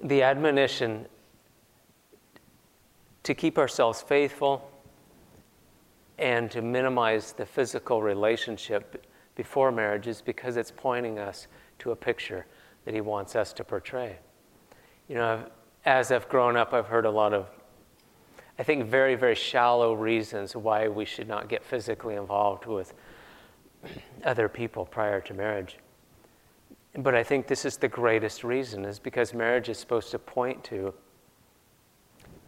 the 0.02 0.24
admonition 0.24 1.06
to 3.24 3.34
keep 3.36 3.58
ourselves 3.58 4.02
faithful 4.02 4.72
and 6.18 6.50
to 6.52 6.62
minimize 6.62 7.32
the 7.34 7.46
physical 7.46 8.02
relationship 8.02 9.06
before 9.36 9.72
marriage 9.72 10.08
is 10.08 10.22
because 10.22 10.58
it's 10.58 10.72
pointing 10.76 11.20
us 11.20 11.48
to 11.80 11.92
a 11.92 11.96
picture 11.96 12.46
that 12.86 12.94
He 12.94 13.02
wants 13.02 13.36
us 13.36 13.54
to 13.54 13.64
portray. 13.64 14.18
You 15.08 15.16
know, 15.16 15.46
as 15.86 16.12
I've 16.12 16.28
grown 16.28 16.58
up, 16.58 16.74
I've 16.74 16.88
heard 16.88 17.06
a 17.06 17.12
lot 17.12 17.34
of, 17.34 17.48
I 18.60 18.64
think, 18.64 18.86
very, 18.86 19.16
very 19.16 19.36
shallow 19.36 19.94
reasons 19.94 20.56
why 20.56 20.88
we 20.90 21.06
should 21.06 21.28
not 21.28 21.48
get 21.48 21.64
physically 21.64 22.16
involved 22.16 22.66
with 22.66 22.94
other 24.24 24.50
people 24.50 24.86
prior 24.86 25.22
to 25.22 25.34
marriage. 25.34 25.78
But 26.96 27.16
I 27.16 27.24
think 27.24 27.48
this 27.48 27.66
is 27.66 27.78
the 27.78 27.88
greatest 27.88 28.44
reason, 28.44 28.84
is 28.84 29.00
because 29.00 29.34
marriage 29.34 29.70
is 29.70 29.78
supposed 29.78 30.12
to 30.12 30.20
point 30.20 30.64
to 30.66 30.94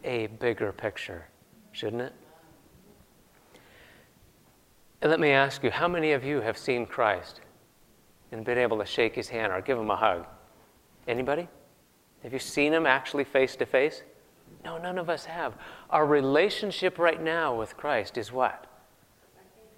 a 0.04 0.26
bigger 0.26 0.70
picture, 0.70 1.26
shouldn't 1.72 2.02
it? 2.02 2.12
And 5.00 5.10
let 5.10 5.18
me 5.18 5.30
ask 5.30 5.64
you, 5.64 5.70
how 5.70 5.88
many 5.88 6.12
of 6.12 6.22
you 6.22 6.42
have 6.42 6.58
seen 6.58 6.86
Christ? 6.86 7.40
and 8.32 8.44
been 8.44 8.58
able 8.58 8.78
to 8.78 8.86
shake 8.86 9.14
his 9.14 9.28
hand 9.28 9.52
or 9.52 9.60
give 9.60 9.78
him 9.78 9.90
a 9.90 9.96
hug? 9.96 10.26
Anybody? 11.06 11.46
Have 12.22 12.32
you 12.32 12.38
seen 12.38 12.72
him 12.72 12.86
actually 12.86 13.24
face 13.24 13.54
to 13.56 13.66
face? 13.66 14.02
No, 14.64 14.78
none 14.78 14.98
of 14.98 15.10
us 15.10 15.24
have. 15.24 15.54
Our 15.90 16.06
relationship 16.06 16.98
right 16.98 17.20
now 17.20 17.54
with 17.54 17.76
Christ 17.76 18.16
is 18.16 18.32
what? 18.32 18.66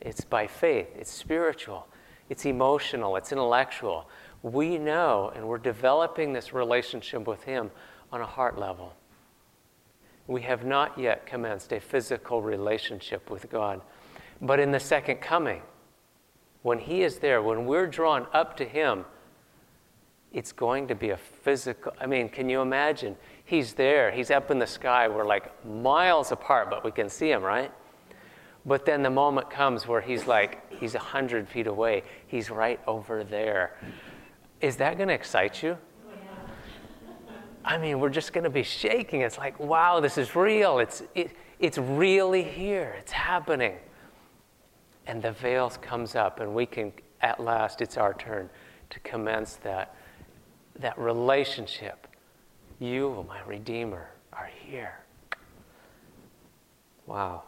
It's 0.00 0.23
by 0.23 0.47
faith, 0.47 0.88
it's 0.97 1.11
spiritual, 1.11 1.88
it's 2.29 2.45
emotional, 2.45 3.17
it's 3.17 3.33
intellectual. 3.33 4.09
We 4.43 4.76
know 4.76 5.33
and 5.35 5.49
we're 5.49 5.59
developing 5.59 6.35
this 6.35 6.53
relationship 6.53 7.26
with 7.26 7.43
Him 7.45 7.71
on 8.12 8.21
a 8.21 8.26
heart 8.26 8.59
level. 8.59 8.95
We 10.26 10.43
have 10.43 10.64
not 10.64 10.99
yet 10.99 11.26
commenced 11.26 11.73
a 11.73 11.81
physical 11.81 12.43
relationship 12.43 13.31
with 13.31 13.50
God. 13.50 13.81
But 14.41 14.61
in 14.61 14.73
the 14.73 14.81
second 14.81 15.17
coming, 15.17 15.62
when 16.62 16.79
He 16.79 17.03
is 17.03 17.19
there, 17.19 17.43
when 17.43 17.64
we're 17.67 17.87
drawn 17.87 18.26
up 18.33 18.57
to 18.59 18.64
Him, 18.64 19.05
it's 20.33 20.53
going 20.53 20.88
to 20.88 20.95
be 20.95 21.11
a 21.11 21.17
physical. 21.17 21.93
I 22.00 22.07
mean, 22.07 22.29
can 22.29 22.50
you 22.50 22.61
imagine? 22.61 23.17
He's 23.45 23.75
there, 23.75 24.11
He's 24.11 24.31
up 24.31 24.51
in 24.51 24.59
the 24.59 24.67
sky. 24.67 25.09
We're 25.09 25.27
like 25.27 25.65
miles 25.67 26.33
apart, 26.33 26.71
but 26.71 26.85
we 26.85 26.91
can 26.91 27.09
see 27.09 27.31
Him, 27.31 27.43
right? 27.43 27.71
But 28.67 28.87
then 28.87 29.03
the 29.03 29.11
moment 29.11 29.51
comes 29.51 29.87
where 29.87 30.01
He's 30.01 30.27
like, 30.27 30.73
He's 30.81 30.95
a 30.95 31.01
hundred 31.01 31.49
feet 31.49 31.67
away. 31.67 32.03
He's 32.27 32.51
right 32.51 32.81
over 32.87 33.25
there. 33.25 33.79
Is 34.61 34.77
that 34.77 34.97
going 34.97 35.09
to 35.09 35.15
excite 35.15 35.63
you? 35.63 35.77
Oh, 36.09 36.13
I 37.65 37.77
mean, 37.77 38.01
we're 38.01 38.09
just 38.09 38.33
going 38.33 38.45
to 38.45 38.51
be 38.51 38.63
shaking. 38.63 39.21
It's 39.21 39.37
like, 39.37 39.59
wow, 39.61 40.01
this 40.01 40.17
is 40.17 40.35
real. 40.35 40.79
It's, 40.79 41.03
it, 41.15 41.33
it's 41.59 41.77
really 41.77 42.43
here. 42.43 42.97
It's 42.99 43.13
happening 43.13 43.77
and 45.07 45.23
the 45.23 45.33
veil 45.33 45.71
comes 45.71 46.15
up, 46.15 46.41
and 46.41 46.55
we 46.55 46.67
can, 46.67 46.93
at 47.21 47.41
last, 47.41 47.81
it's 47.81 47.97
our 47.97 48.15
turn 48.15 48.49
to 48.91 49.01
commence 49.01 49.57
that, 49.57 49.95
that 50.79 50.99
relationship. 50.99 52.07
You, 52.81 53.25
my 53.28 53.40
Redeemer, 53.43 54.09
are 54.33 54.50
here. 54.66 54.99
Wow. 57.07 57.43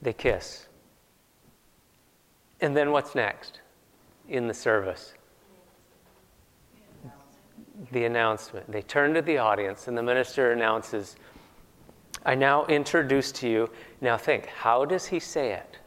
They 0.00 0.12
kiss. 0.12 0.68
And 2.60 2.76
then 2.76 2.92
what's 2.92 3.14
next 3.14 3.60
in 4.28 4.46
the 4.46 4.54
service? 4.54 5.14
The 7.90 8.04
announcement. 8.04 8.70
They 8.70 8.82
turn 8.82 9.14
to 9.14 9.22
the 9.22 9.38
audience, 9.38 9.88
and 9.88 9.96
the 9.96 10.02
minister 10.02 10.52
announces 10.52 11.16
I 12.24 12.34
now 12.34 12.66
introduce 12.66 13.32
to 13.32 13.48
you, 13.48 13.70
now 14.00 14.16
think, 14.16 14.46
how 14.46 14.84
does 14.84 15.06
he 15.06 15.18
say 15.18 15.52
it? 15.52 15.78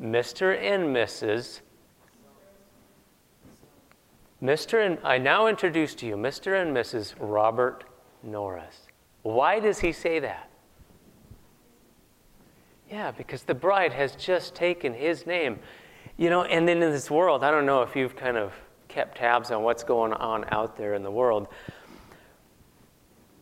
Mr. 0.00 0.58
and 0.58 0.94
Mrs. 0.94 1.60
Mr. 4.42 4.84
and 4.84 4.98
I 5.04 5.18
now 5.18 5.48
introduce 5.48 5.94
to 5.96 6.06
you 6.06 6.16
Mr. 6.16 6.60
and 6.60 6.74
Mrs. 6.74 7.14
Robert 7.18 7.84
Norris. 8.22 8.86
Why 9.22 9.60
does 9.60 9.78
he 9.78 9.92
say 9.92 10.18
that? 10.20 10.48
Yeah, 12.90 13.10
because 13.10 13.42
the 13.42 13.54
bride 13.54 13.92
has 13.92 14.16
just 14.16 14.54
taken 14.54 14.94
his 14.94 15.26
name. 15.26 15.58
You 16.16 16.30
know, 16.30 16.42
and 16.42 16.66
then 16.66 16.82
in 16.82 16.90
this 16.90 17.10
world, 17.10 17.44
I 17.44 17.50
don't 17.50 17.66
know 17.66 17.82
if 17.82 17.94
you've 17.94 18.16
kind 18.16 18.36
of 18.36 18.52
kept 18.88 19.18
tabs 19.18 19.50
on 19.50 19.62
what's 19.62 19.84
going 19.84 20.12
on 20.12 20.44
out 20.48 20.76
there 20.76 20.94
in 20.94 21.02
the 21.02 21.10
world. 21.10 21.48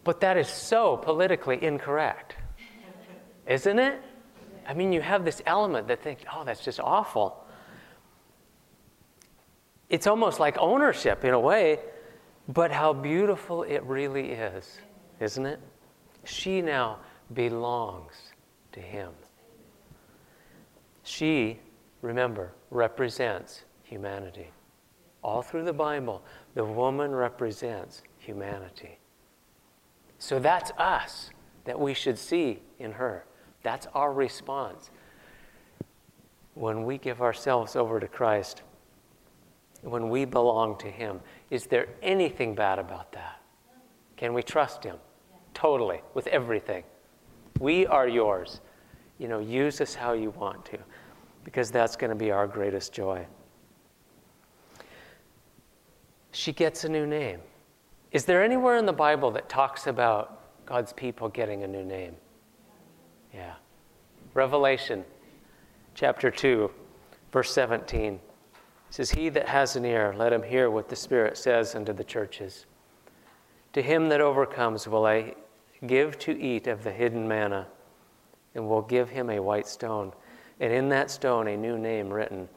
But 0.04 0.20
that 0.20 0.36
is 0.36 0.48
so 0.48 0.96
politically 0.96 1.62
incorrect, 1.62 2.34
isn't 3.46 3.78
it? 3.78 4.00
I 4.66 4.74
mean, 4.74 4.92
you 4.92 5.00
have 5.00 5.24
this 5.24 5.42
element 5.46 5.88
that 5.88 6.02
thinks, 6.02 6.24
oh, 6.32 6.44
that's 6.44 6.64
just 6.64 6.80
awful. 6.80 7.44
It's 9.90 10.06
almost 10.06 10.38
like 10.38 10.56
ownership 10.58 11.24
in 11.24 11.32
a 11.32 11.40
way, 11.40 11.78
but 12.48 12.70
how 12.70 12.92
beautiful 12.92 13.62
it 13.62 13.82
really 13.84 14.32
is, 14.32 14.78
isn't 15.20 15.46
it? 15.46 15.60
She 16.24 16.60
now 16.60 16.98
belongs 17.32 18.14
to 18.72 18.80
him. 18.80 19.12
She, 21.02 21.58
remember, 22.02 22.52
represents 22.70 23.64
humanity. 23.82 24.48
All 25.22 25.42
through 25.42 25.64
the 25.64 25.72
Bible, 25.72 26.22
the 26.54 26.64
woman 26.64 27.14
represents 27.14 28.02
humanity. 28.18 28.98
So 30.18 30.38
that's 30.38 30.70
us 30.76 31.30
that 31.64 31.78
we 31.78 31.94
should 31.94 32.18
see 32.18 32.60
in 32.78 32.92
her. 32.92 33.24
That's 33.62 33.86
our 33.94 34.12
response. 34.12 34.90
When 36.54 36.84
we 36.84 36.98
give 36.98 37.22
ourselves 37.22 37.76
over 37.76 38.00
to 38.00 38.08
Christ, 38.08 38.62
when 39.90 40.08
we 40.08 40.24
belong 40.24 40.76
to 40.78 40.90
Him, 40.90 41.20
is 41.50 41.66
there 41.66 41.88
anything 42.02 42.54
bad 42.54 42.78
about 42.78 43.12
that? 43.12 43.40
Can 44.16 44.34
we 44.34 44.42
trust 44.42 44.84
Him? 44.84 44.96
Totally, 45.54 46.00
with 46.14 46.26
everything. 46.28 46.84
We 47.60 47.86
are 47.86 48.06
yours. 48.06 48.60
You 49.18 49.28
know, 49.28 49.40
use 49.40 49.80
us 49.80 49.94
how 49.94 50.12
you 50.12 50.30
want 50.30 50.64
to, 50.66 50.78
because 51.44 51.70
that's 51.70 51.96
going 51.96 52.10
to 52.10 52.16
be 52.16 52.30
our 52.30 52.46
greatest 52.46 52.92
joy. 52.92 53.26
She 56.32 56.52
gets 56.52 56.84
a 56.84 56.88
new 56.88 57.06
name. 57.06 57.40
Is 58.12 58.24
there 58.24 58.42
anywhere 58.42 58.76
in 58.76 58.86
the 58.86 58.92
Bible 58.92 59.30
that 59.32 59.48
talks 59.48 59.86
about 59.86 60.40
God's 60.66 60.92
people 60.92 61.28
getting 61.28 61.64
a 61.64 61.68
new 61.68 61.84
name? 61.84 62.14
Yeah. 63.34 63.54
Revelation 64.34 65.04
chapter 65.94 66.30
2, 66.30 66.70
verse 67.32 67.52
17 67.52 68.20
says, 68.90 69.10
He 69.10 69.28
that 69.30 69.48
has 69.48 69.76
an 69.76 69.84
ear, 69.84 70.14
let 70.16 70.32
him 70.32 70.42
hear 70.42 70.70
what 70.70 70.88
the 70.88 70.96
Spirit 70.96 71.36
says 71.36 71.74
unto 71.74 71.92
the 71.92 72.04
churches. 72.04 72.66
To 73.72 73.82
him 73.82 74.08
that 74.08 74.20
overcomes 74.20 74.88
will 74.88 75.06
I 75.06 75.34
give 75.86 76.18
to 76.20 76.38
eat 76.40 76.66
of 76.66 76.84
the 76.84 76.92
hidden 76.92 77.28
manna, 77.28 77.66
and 78.54 78.68
will 78.68 78.82
give 78.82 79.10
him 79.10 79.30
a 79.30 79.40
white 79.40 79.68
stone, 79.68 80.12
and 80.58 80.72
in 80.72 80.88
that 80.88 81.10
stone 81.10 81.48
a 81.48 81.56
new 81.56 81.78
name 81.78 82.10
written, 82.10 82.48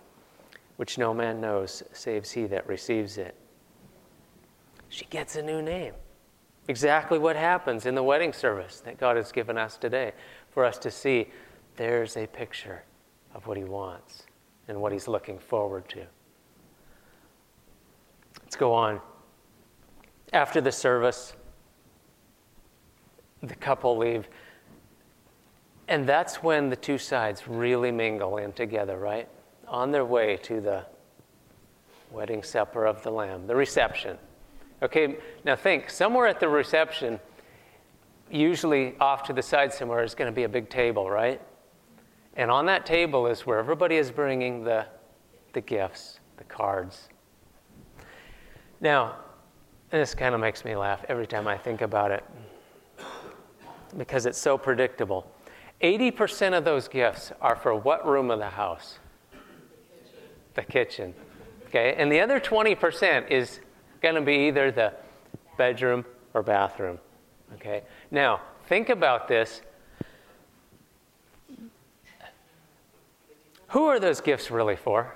which 0.77 0.97
no 0.97 1.13
man 1.13 1.39
knows, 1.41 1.83
saves 1.93 2.31
he 2.31 2.45
that 2.45 2.67
receives 2.67 3.17
it 3.17 3.35
she 4.91 5.05
gets 5.05 5.37
a 5.37 5.41
new 5.41 5.61
name. 5.61 5.93
Exactly 6.67 7.17
what 7.17 7.35
happens 7.35 7.85
in 7.85 7.95
the 7.95 8.03
wedding 8.03 8.33
service 8.33 8.81
that 8.81 8.99
God 8.99 9.15
has 9.15 9.31
given 9.31 9.57
us 9.57 9.77
today 9.77 10.11
for 10.51 10.63
us 10.63 10.77
to 10.79 10.91
see 10.91 11.27
there's 11.77 12.17
a 12.17 12.27
picture 12.27 12.83
of 13.33 13.47
what 13.47 13.57
He 13.57 13.63
wants 13.63 14.23
and 14.67 14.79
what 14.79 14.91
He's 14.91 15.07
looking 15.07 15.39
forward 15.39 15.87
to. 15.89 16.05
Let's 18.51 18.59
go 18.59 18.73
on. 18.73 18.99
After 20.33 20.59
the 20.59 20.73
service, 20.73 21.35
the 23.41 23.55
couple 23.55 23.95
leave. 23.95 24.27
And 25.87 26.05
that's 26.05 26.43
when 26.43 26.69
the 26.69 26.75
two 26.75 26.97
sides 26.97 27.47
really 27.47 27.93
mingle 27.93 28.35
in 28.35 28.51
together, 28.51 28.97
right? 28.97 29.29
On 29.69 29.89
their 29.93 30.03
way 30.03 30.35
to 30.43 30.59
the 30.59 30.85
wedding 32.11 32.43
supper 32.43 32.85
of 32.85 33.01
the 33.03 33.09
Lamb, 33.09 33.47
the 33.47 33.55
reception. 33.55 34.17
Okay, 34.83 35.15
now 35.45 35.55
think 35.55 35.89
somewhere 35.89 36.27
at 36.27 36.41
the 36.41 36.49
reception, 36.49 37.21
usually 38.29 38.97
off 38.99 39.23
to 39.23 39.31
the 39.31 39.41
side 39.41 39.73
somewhere, 39.73 40.03
is 40.03 40.13
going 40.13 40.29
to 40.29 40.35
be 40.35 40.43
a 40.43 40.49
big 40.49 40.69
table, 40.69 41.09
right? 41.09 41.39
And 42.35 42.51
on 42.51 42.65
that 42.65 42.85
table 42.85 43.27
is 43.27 43.45
where 43.45 43.59
everybody 43.59 43.95
is 43.95 44.11
bringing 44.11 44.65
the, 44.65 44.87
the 45.53 45.61
gifts, 45.61 46.19
the 46.35 46.43
cards. 46.43 47.07
Now, 48.81 49.15
this 49.91 50.15
kind 50.15 50.33
of 50.33 50.41
makes 50.41 50.65
me 50.65 50.75
laugh 50.75 51.05
every 51.07 51.27
time 51.27 51.47
I 51.47 51.57
think 51.57 51.81
about 51.81 52.11
it 52.11 52.23
because 53.97 54.25
it's 54.25 54.37
so 54.37 54.57
predictable. 54.57 55.31
80% 55.81 56.57
of 56.57 56.65
those 56.65 56.87
gifts 56.87 57.31
are 57.41 57.55
for 57.55 57.75
what 57.75 58.07
room 58.07 58.31
of 58.31 58.39
the 58.39 58.49
house? 58.49 58.99
The 60.55 60.63
kitchen. 60.63 61.13
Okay, 61.67 61.95
and 61.97 62.11
the 62.11 62.19
other 62.19 62.39
20% 62.39 63.29
is 63.31 63.61
going 64.01 64.15
to 64.15 64.21
be 64.21 64.47
either 64.47 64.71
the 64.71 64.93
bedroom 65.57 66.05
or 66.33 66.43
bathroom. 66.43 66.99
Okay? 67.53 67.83
Now, 68.09 68.41
think 68.67 68.89
about 68.89 69.27
this. 69.27 69.61
Who 73.69 73.85
are 73.85 73.99
those 73.99 74.19
gifts 74.19 74.51
really 74.51 74.75
for? 74.75 75.15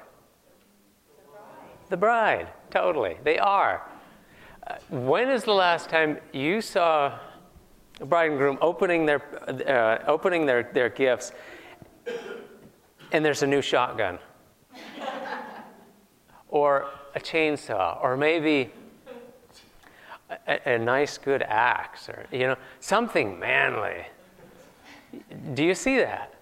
The 1.89 1.97
bride. 1.97 2.47
Totally. 2.75 3.15
They 3.23 3.39
are. 3.39 3.88
Uh, 4.67 4.75
when 4.89 5.29
is 5.29 5.45
the 5.45 5.53
last 5.53 5.88
time 5.88 6.17
you 6.33 6.59
saw 6.59 7.17
a 8.01 8.05
bride 8.05 8.31
and 8.31 8.38
groom 8.38 8.57
opening 8.59 9.05
their, 9.05 9.21
uh, 9.65 10.03
opening 10.11 10.45
their, 10.45 10.69
their 10.73 10.89
gifts 10.89 11.31
and 13.13 13.23
there's 13.23 13.43
a 13.43 13.47
new 13.47 13.61
shotgun? 13.61 14.19
or 16.49 16.88
a 17.15 17.19
chainsaw, 17.21 18.03
or 18.03 18.17
maybe 18.17 18.71
a, 20.45 20.73
a, 20.73 20.77
nice, 20.77 21.17
good 21.17 21.43
axe, 21.43 22.09
or 22.09 22.25
you 22.29 22.39
know, 22.39 22.57
something 22.81 23.39
manly. 23.39 24.03
Do 25.53 25.63
you 25.63 25.75
see 25.75 25.95
that? 25.99 26.33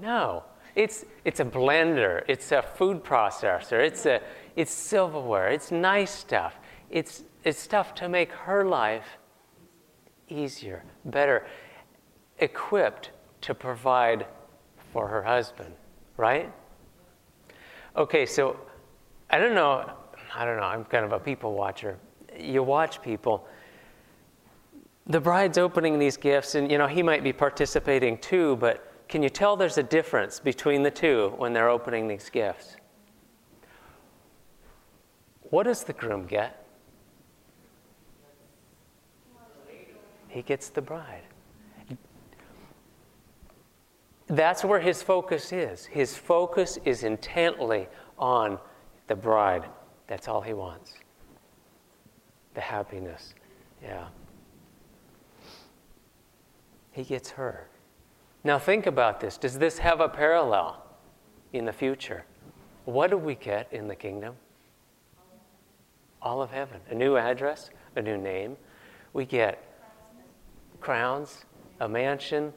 No. 0.00 0.06
no. 0.08 0.42
It's 0.74 1.04
it's 1.24 1.40
a 1.40 1.44
blender. 1.44 2.22
It's 2.28 2.52
a 2.52 2.62
food 2.62 3.02
processor. 3.02 3.84
It's 3.84 4.06
a 4.06 4.22
it's 4.58 4.72
silverware. 4.72 5.50
It's 5.50 5.70
nice 5.70 6.10
stuff. 6.10 6.58
It's 6.90 7.22
it's 7.44 7.60
stuff 7.60 7.94
to 7.94 8.08
make 8.08 8.32
her 8.32 8.64
life 8.64 9.06
easier, 10.28 10.82
better, 11.04 11.46
equipped 12.40 13.12
to 13.42 13.54
provide 13.54 14.26
for 14.92 15.06
her 15.06 15.22
husband, 15.22 15.72
right? 16.16 16.52
Okay, 17.96 18.26
so 18.26 18.58
I 19.30 19.38
don't 19.38 19.54
know 19.54 19.92
I 20.34 20.44
don't 20.44 20.56
know, 20.56 20.64
I'm 20.64 20.84
kind 20.84 21.04
of 21.04 21.12
a 21.12 21.20
people 21.20 21.54
watcher. 21.54 21.96
You 22.36 22.64
watch 22.64 23.00
people. 23.00 23.46
The 25.06 25.20
bride's 25.20 25.56
opening 25.56 26.00
these 26.00 26.16
gifts, 26.16 26.56
and 26.56 26.68
you 26.68 26.78
know, 26.78 26.88
he 26.88 27.04
might 27.04 27.22
be 27.22 27.32
participating 27.32 28.18
too, 28.18 28.56
but 28.56 28.92
can 29.08 29.22
you 29.22 29.30
tell 29.30 29.56
there's 29.56 29.78
a 29.78 29.84
difference 29.84 30.40
between 30.40 30.82
the 30.82 30.90
two 30.90 31.32
when 31.36 31.52
they're 31.52 31.70
opening 31.70 32.08
these 32.08 32.28
gifts? 32.28 32.77
What 35.50 35.64
does 35.64 35.84
the 35.84 35.92
groom 35.92 36.26
get? 36.26 36.64
He 40.28 40.42
gets 40.42 40.68
the 40.68 40.82
bride. 40.82 41.22
That's 44.26 44.62
where 44.62 44.78
his 44.78 45.02
focus 45.02 45.52
is. 45.52 45.86
His 45.86 46.16
focus 46.16 46.78
is 46.84 47.02
intently 47.02 47.88
on 48.18 48.58
the 49.06 49.16
bride. 49.16 49.64
That's 50.06 50.28
all 50.28 50.42
he 50.42 50.52
wants. 50.52 50.94
The 52.52 52.60
happiness. 52.60 53.34
Yeah. 53.82 54.08
He 56.92 57.04
gets 57.04 57.30
her. 57.30 57.68
Now 58.44 58.58
think 58.58 58.86
about 58.86 59.20
this. 59.20 59.38
Does 59.38 59.58
this 59.58 59.78
have 59.78 60.00
a 60.00 60.08
parallel 60.08 60.84
in 61.54 61.64
the 61.64 61.72
future? 61.72 62.24
What 62.84 63.10
do 63.10 63.16
we 63.16 63.34
get 63.34 63.72
in 63.72 63.88
the 63.88 63.96
kingdom? 63.96 64.34
All 66.28 66.42
of 66.42 66.50
heaven. 66.50 66.80
A 66.90 66.94
new 66.94 67.16
address, 67.16 67.70
a 67.96 68.02
new 68.02 68.18
name. 68.18 68.58
We 69.14 69.24
get 69.24 69.64
crowns, 70.78 71.46
a 71.80 71.88
mansion, 71.88 72.52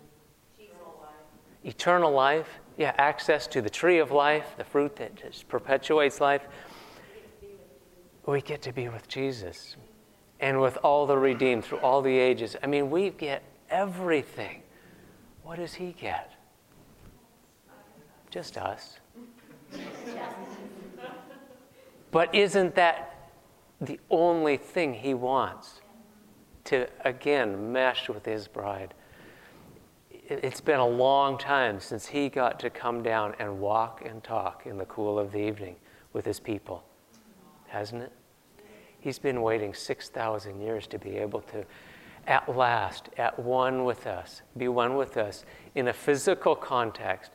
eternal 1.63 2.11
life. 2.11 2.59
Yeah, 2.77 2.93
access 2.97 3.47
to 3.47 3.61
the 3.61 3.69
tree 3.69 3.99
of 3.99 4.11
life, 4.11 4.55
the 4.57 4.65
fruit 4.65 4.97
that 4.97 5.15
just 5.15 5.47
perpetuates 5.47 6.19
life 6.19 6.41
we 8.25 8.41
get 8.41 8.61
to 8.63 8.71
be 8.71 8.87
with 8.87 9.07
Jesus 9.07 9.75
and 10.39 10.61
with 10.61 10.77
all 10.83 11.05
the 11.05 11.17
redeemed 11.17 11.65
through 11.65 11.79
all 11.79 12.01
the 12.01 12.17
ages. 12.17 12.55
I 12.63 12.67
mean, 12.67 12.89
we 12.89 13.09
get 13.09 13.43
everything. 13.69 14.63
What 15.43 15.57
does 15.57 15.73
he 15.73 15.93
get? 15.93 16.31
Just 18.29 18.57
us. 18.57 18.97
but 22.11 22.33
isn't 22.33 22.75
that 22.75 23.10
the 23.81 23.99
only 24.09 24.55
thing 24.55 24.93
he 24.93 25.13
wants? 25.13 25.81
To 26.65 26.87
again 27.03 27.73
mesh 27.73 28.07
with 28.07 28.23
his 28.23 28.47
bride. 28.47 28.93
It's 30.11 30.61
been 30.61 30.79
a 30.79 30.87
long 30.87 31.37
time 31.37 31.79
since 31.79 32.05
he 32.05 32.29
got 32.29 32.59
to 32.61 32.69
come 32.69 33.03
down 33.03 33.35
and 33.39 33.59
walk 33.59 34.03
and 34.05 34.23
talk 34.23 34.65
in 34.65 34.77
the 34.77 34.85
cool 34.85 35.19
of 35.19 35.31
the 35.31 35.39
evening 35.39 35.75
with 36.13 36.23
his 36.23 36.39
people 36.39 36.83
hasn't 37.71 38.03
it? 38.03 38.11
He's 38.99 39.17
been 39.17 39.41
waiting 39.41 39.73
6,000 39.73 40.61
years 40.61 40.85
to 40.87 40.99
be 40.99 41.17
able 41.17 41.39
to, 41.41 41.65
at 42.27 42.55
last, 42.55 43.09
at 43.17 43.39
one 43.39 43.85
with 43.85 44.05
us, 44.05 44.41
be 44.57 44.67
one 44.67 44.95
with 44.95 45.17
us 45.17 45.45
in 45.73 45.87
a 45.87 45.93
physical 45.93 46.53
context, 46.53 47.31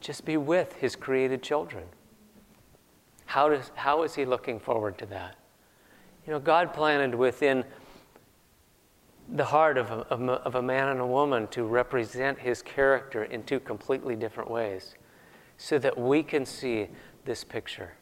just 0.00 0.24
be 0.24 0.36
with 0.36 0.74
his 0.74 0.96
created 0.96 1.42
children. 1.42 1.84
How, 3.30 3.48
does, 3.48 3.70
how 3.76 4.02
is 4.02 4.16
he 4.16 4.24
looking 4.24 4.58
forward 4.58 4.98
to 4.98 5.06
that? 5.06 5.36
You 6.26 6.32
know, 6.32 6.40
God 6.40 6.74
planted 6.74 7.14
within 7.14 7.64
the 9.28 9.44
heart 9.44 9.78
of 9.78 9.92
a, 9.92 9.98
of 10.10 10.56
a, 10.56 10.60
man 10.60 10.88
and 10.88 10.98
a 10.98 11.06
woman 11.06 11.46
to 11.52 11.62
represent 11.62 12.40
his 12.40 12.60
character 12.60 13.22
in 13.22 13.44
two 13.44 13.60
completely 13.60 14.16
different 14.16 14.50
ways 14.50 14.96
so 15.58 15.78
that 15.78 15.96
we 15.96 16.24
can 16.24 16.44
see 16.44 16.88
this 17.24 17.44
picture 17.44 17.92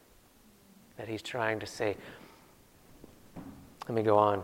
that 0.96 1.08
he's 1.08 1.20
trying 1.20 1.60
to 1.60 1.66
say. 1.66 1.94
Let 3.86 3.94
me 3.94 4.02
go 4.02 4.16
on. 4.16 4.42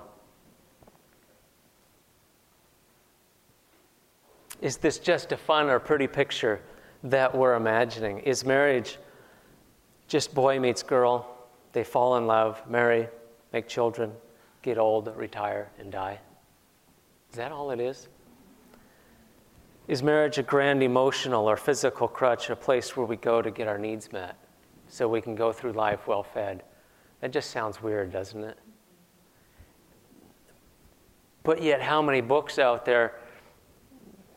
Is 4.60 4.76
this 4.76 4.98
just 4.98 5.32
a 5.32 5.38
fun 5.38 5.70
or 5.70 5.78
pretty 5.78 6.08
picture 6.08 6.60
that 7.04 7.34
we're 7.34 7.54
imagining? 7.54 8.18
Is 8.18 8.44
marriage 8.44 8.98
just 10.08 10.34
boy 10.34 10.58
meets 10.60 10.82
girl? 10.82 11.30
They 11.72 11.84
fall 11.84 12.16
in 12.16 12.26
love, 12.26 12.62
marry, 12.68 13.08
make 13.52 13.68
children, 13.68 14.12
get 14.62 14.78
old, 14.78 15.14
retire, 15.16 15.70
and 15.78 15.90
die? 15.90 16.20
Is 17.30 17.36
that 17.36 17.52
all 17.52 17.70
it 17.70 17.80
is? 17.80 18.08
Is 19.86 20.02
marriage 20.02 20.38
a 20.38 20.42
grand 20.42 20.82
emotional 20.82 21.48
or 21.48 21.56
physical 21.56 22.08
crutch, 22.08 22.48
a 22.48 22.56
place 22.56 22.96
where 22.96 23.06
we 23.06 23.16
go 23.16 23.42
to 23.42 23.50
get 23.50 23.68
our 23.68 23.78
needs 23.78 24.12
met 24.12 24.36
so 24.88 25.08
we 25.08 25.20
can 25.20 25.34
go 25.34 25.52
through 25.52 25.72
life 25.72 26.06
well 26.06 26.22
fed? 26.22 26.62
That 27.20 27.32
just 27.32 27.50
sounds 27.50 27.82
weird, 27.82 28.12
doesn't 28.12 28.42
it? 28.42 28.58
But 31.42 31.62
yet, 31.62 31.82
how 31.82 32.00
many 32.00 32.22
books 32.22 32.58
out 32.58 32.86
there, 32.86 33.20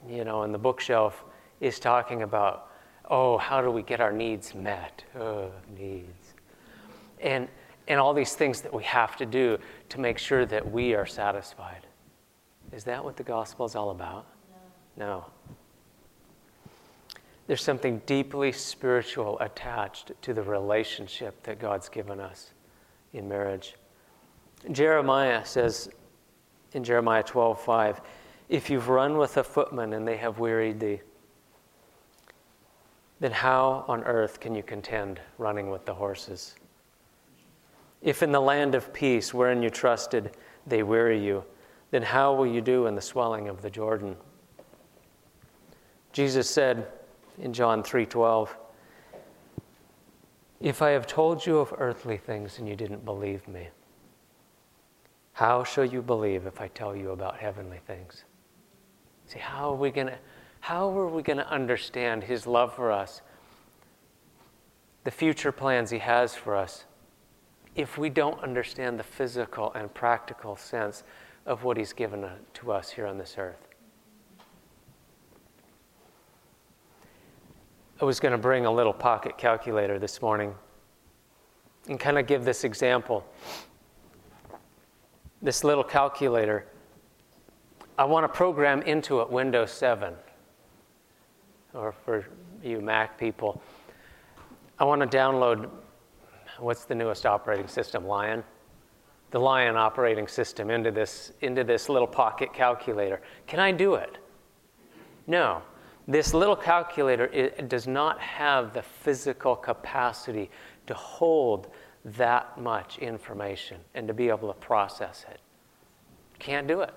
you 0.09 0.25
know, 0.25 0.41
on 0.41 0.51
the 0.51 0.57
bookshelf 0.57 1.23
is 1.61 1.79
talking 1.79 2.23
about, 2.23 2.71
oh, 3.07 3.37
how 3.37 3.61
do 3.61 3.71
we 3.71 3.81
get 3.81 3.99
our 3.99 4.11
needs 4.11 4.53
met? 4.53 5.03
Oh, 5.17 5.51
needs. 5.77 6.33
And, 7.21 7.47
and 7.87 7.99
all 7.99 8.13
these 8.13 8.33
things 8.33 8.61
that 8.61 8.73
we 8.73 8.83
have 8.83 9.15
to 9.17 9.25
do 9.25 9.57
to 9.89 9.99
make 9.99 10.17
sure 10.17 10.45
that 10.45 10.71
we 10.71 10.93
are 10.93 11.05
satisfied. 11.05 11.87
Is 12.71 12.83
that 12.83 13.03
what 13.03 13.15
the 13.15 13.23
gospel 13.23 13.65
is 13.65 13.75
all 13.75 13.91
about? 13.91 14.25
No. 14.97 15.05
no. 15.05 15.25
There's 17.47 17.63
something 17.63 18.01
deeply 18.05 18.51
spiritual 18.51 19.39
attached 19.39 20.11
to 20.21 20.33
the 20.33 20.43
relationship 20.43 21.41
that 21.43 21.59
God's 21.59 21.87
given 21.87 22.19
us 22.19 22.51
in 23.13 23.29
marriage. 23.29 23.75
Jeremiah 24.71 25.45
says 25.45 25.89
in 26.73 26.83
Jeremiah 26.83 27.23
12 27.23 27.61
5, 27.61 28.01
if 28.49 28.69
you've 28.69 28.89
run 28.89 29.17
with 29.17 29.37
a 29.37 29.43
footman 29.43 29.93
and 29.93 30.05
they 30.05 30.17
have 30.17 30.39
wearied 30.39 30.79
thee, 30.79 30.99
then 33.19 33.31
how 33.31 33.83
on 33.87 34.03
earth 34.03 34.39
can 34.39 34.53
you 34.53 34.63
contend 34.63 35.19
running 35.37 35.69
with 35.69 35.85
the 35.85 35.93
horses? 35.93 36.55
If 38.01 38.21
in 38.21 38.31
the 38.31 38.41
land 38.41 38.75
of 38.75 38.93
peace 38.93 39.33
wherein 39.33 39.63
you 39.63 39.69
trusted 39.69 40.37
they 40.67 40.83
weary 40.83 41.23
you, 41.23 41.43
then 41.91 42.03
how 42.03 42.33
will 42.33 42.45
you 42.45 42.61
do 42.61 42.85
in 42.85 42.95
the 42.95 43.01
swelling 43.01 43.47
of 43.47 43.61
the 43.61 43.69
Jordan? 43.69 44.15
Jesus 46.11 46.49
said 46.49 46.91
in 47.37 47.53
John 47.53 47.83
3:12, 47.83 48.55
"If 50.59 50.81
I 50.81 50.89
have 50.89 51.07
told 51.07 51.45
you 51.45 51.59
of 51.59 51.73
earthly 51.77 52.17
things 52.17 52.59
and 52.59 52.67
you 52.67 52.75
didn't 52.75 53.05
believe 53.05 53.47
me, 53.47 53.69
how 55.33 55.63
shall 55.63 55.85
you 55.85 56.01
believe 56.01 56.45
if 56.45 56.59
I 56.59 56.67
tell 56.67 56.95
you 56.95 57.11
about 57.11 57.37
heavenly 57.37 57.79
things?" 57.79 58.25
See, 59.27 59.39
how 59.39 59.71
are 59.71 59.75
we 59.75 59.91
going 59.91 60.07
to 60.07 60.17
how 60.59 60.89
are 60.97 61.07
we 61.07 61.21
going 61.21 61.37
to 61.37 61.49
understand 61.49 62.23
his 62.23 62.45
love 62.45 62.73
for 62.73 62.91
us? 62.91 63.21
The 65.03 65.11
future 65.11 65.51
plans 65.51 65.89
he 65.89 65.99
has 65.99 66.35
for 66.35 66.55
us 66.55 66.85
if 67.77 67.95
we 67.97 68.09
don't 68.09 68.41
understand 68.41 68.99
the 68.99 69.03
physical 69.03 69.71
and 69.73 69.93
practical 69.93 70.55
sense 70.55 71.03
of 71.45 71.63
what 71.63 71.77
He's 71.77 71.93
given 71.93 72.25
to 72.55 72.71
us 72.71 72.89
here 72.89 73.05
on 73.05 73.17
this 73.17 73.35
earth. 73.37 73.67
I 78.01 78.05
was 78.05 78.19
going 78.19 78.31
to 78.31 78.37
bring 78.37 78.65
a 78.65 78.71
little 78.71 78.93
pocket 78.93 79.37
calculator 79.37 79.97
this 79.97 80.21
morning 80.21 80.53
and 81.87 81.99
kind 81.99 82.17
of 82.17 82.27
give 82.27 82.43
this 82.43 82.63
example. 82.63 83.25
This 85.41 85.63
little 85.63 85.83
calculator, 85.83 86.65
I 87.97 88.05
want 88.05 88.23
to 88.23 88.27
program 88.27 88.81
into 88.81 89.21
it 89.21 89.29
Windows 89.29 89.71
7, 89.71 90.13
or 91.73 91.91
for 91.91 92.25
you 92.63 92.81
Mac 92.81 93.17
people, 93.17 93.61
I 94.79 94.85
want 94.85 95.01
to 95.01 95.17
download 95.17 95.69
what's 96.59 96.85
the 96.85 96.95
newest 96.95 97.25
operating 97.25 97.67
system, 97.67 98.05
Lion? 98.05 98.43
the 99.31 99.39
Lion 99.39 99.75
operating 99.75 100.27
system 100.27 100.69
into 100.69 100.91
this, 100.91 101.33
into 101.41 101.63
this 101.63 101.89
little 101.89 102.07
pocket 102.07 102.53
calculator. 102.53 103.21
Can 103.45 103.59
I 103.59 103.71
do 103.71 103.95
it? 103.95 104.17
No. 105.25 105.61
This 106.07 106.33
little 106.33 106.55
calculator 106.55 107.51
does 107.67 107.87
not 107.87 108.19
have 108.21 108.73
the 108.73 108.81
physical 108.81 109.55
capacity 109.55 110.49
to 110.85 110.93
hold 110.93 111.67
that 112.05 112.57
much 112.57 112.97
information 112.99 113.77
and 113.93 114.07
to 114.07 114.13
be 114.13 114.29
able 114.29 114.47
to 114.47 114.59
process 114.59 115.25
it. 115.29 115.41
Can't 116.39 116.65
do 116.65 116.79
it. 116.81 116.93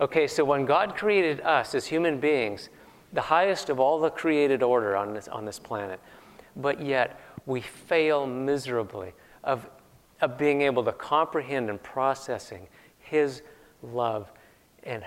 Okay, 0.00 0.26
so 0.26 0.44
when 0.44 0.64
God 0.64 0.96
created 0.96 1.42
us 1.42 1.74
as 1.74 1.84
human 1.84 2.18
beings, 2.18 2.70
the 3.16 3.20
highest 3.22 3.68
of 3.68 3.80
all 3.80 3.98
the 3.98 4.10
created 4.10 4.62
order 4.62 4.96
on 4.96 5.12
this, 5.12 5.26
on 5.26 5.44
this 5.44 5.58
planet, 5.58 5.98
but 6.54 6.80
yet 6.80 7.20
we 7.46 7.60
fail 7.60 8.26
miserably 8.26 9.12
of 9.42 9.68
of 10.20 10.38
being 10.38 10.62
able 10.62 10.84
to 10.84 10.92
comprehend 10.92 11.68
and 11.70 11.82
processing 11.82 12.66
His 12.98 13.42
love 13.82 14.32
and 14.82 15.04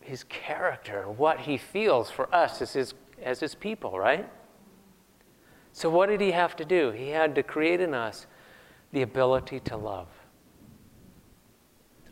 His 0.00 0.24
character, 0.24 1.08
what 1.08 1.40
He 1.40 1.56
feels 1.56 2.10
for 2.10 2.32
us 2.34 2.60
as 2.62 2.72
His, 2.72 2.94
as 3.22 3.40
his 3.40 3.54
people, 3.54 3.98
right? 3.98 4.28
So, 5.72 5.88
what 5.88 6.08
did 6.08 6.20
He 6.20 6.32
have 6.32 6.56
to 6.56 6.64
do? 6.64 6.90
He 6.90 7.08
had 7.08 7.34
to 7.36 7.42
create 7.42 7.80
in 7.80 7.94
us 7.94 8.26
the 8.92 9.02
ability 9.02 9.60
to 9.60 9.76
love 9.76 10.08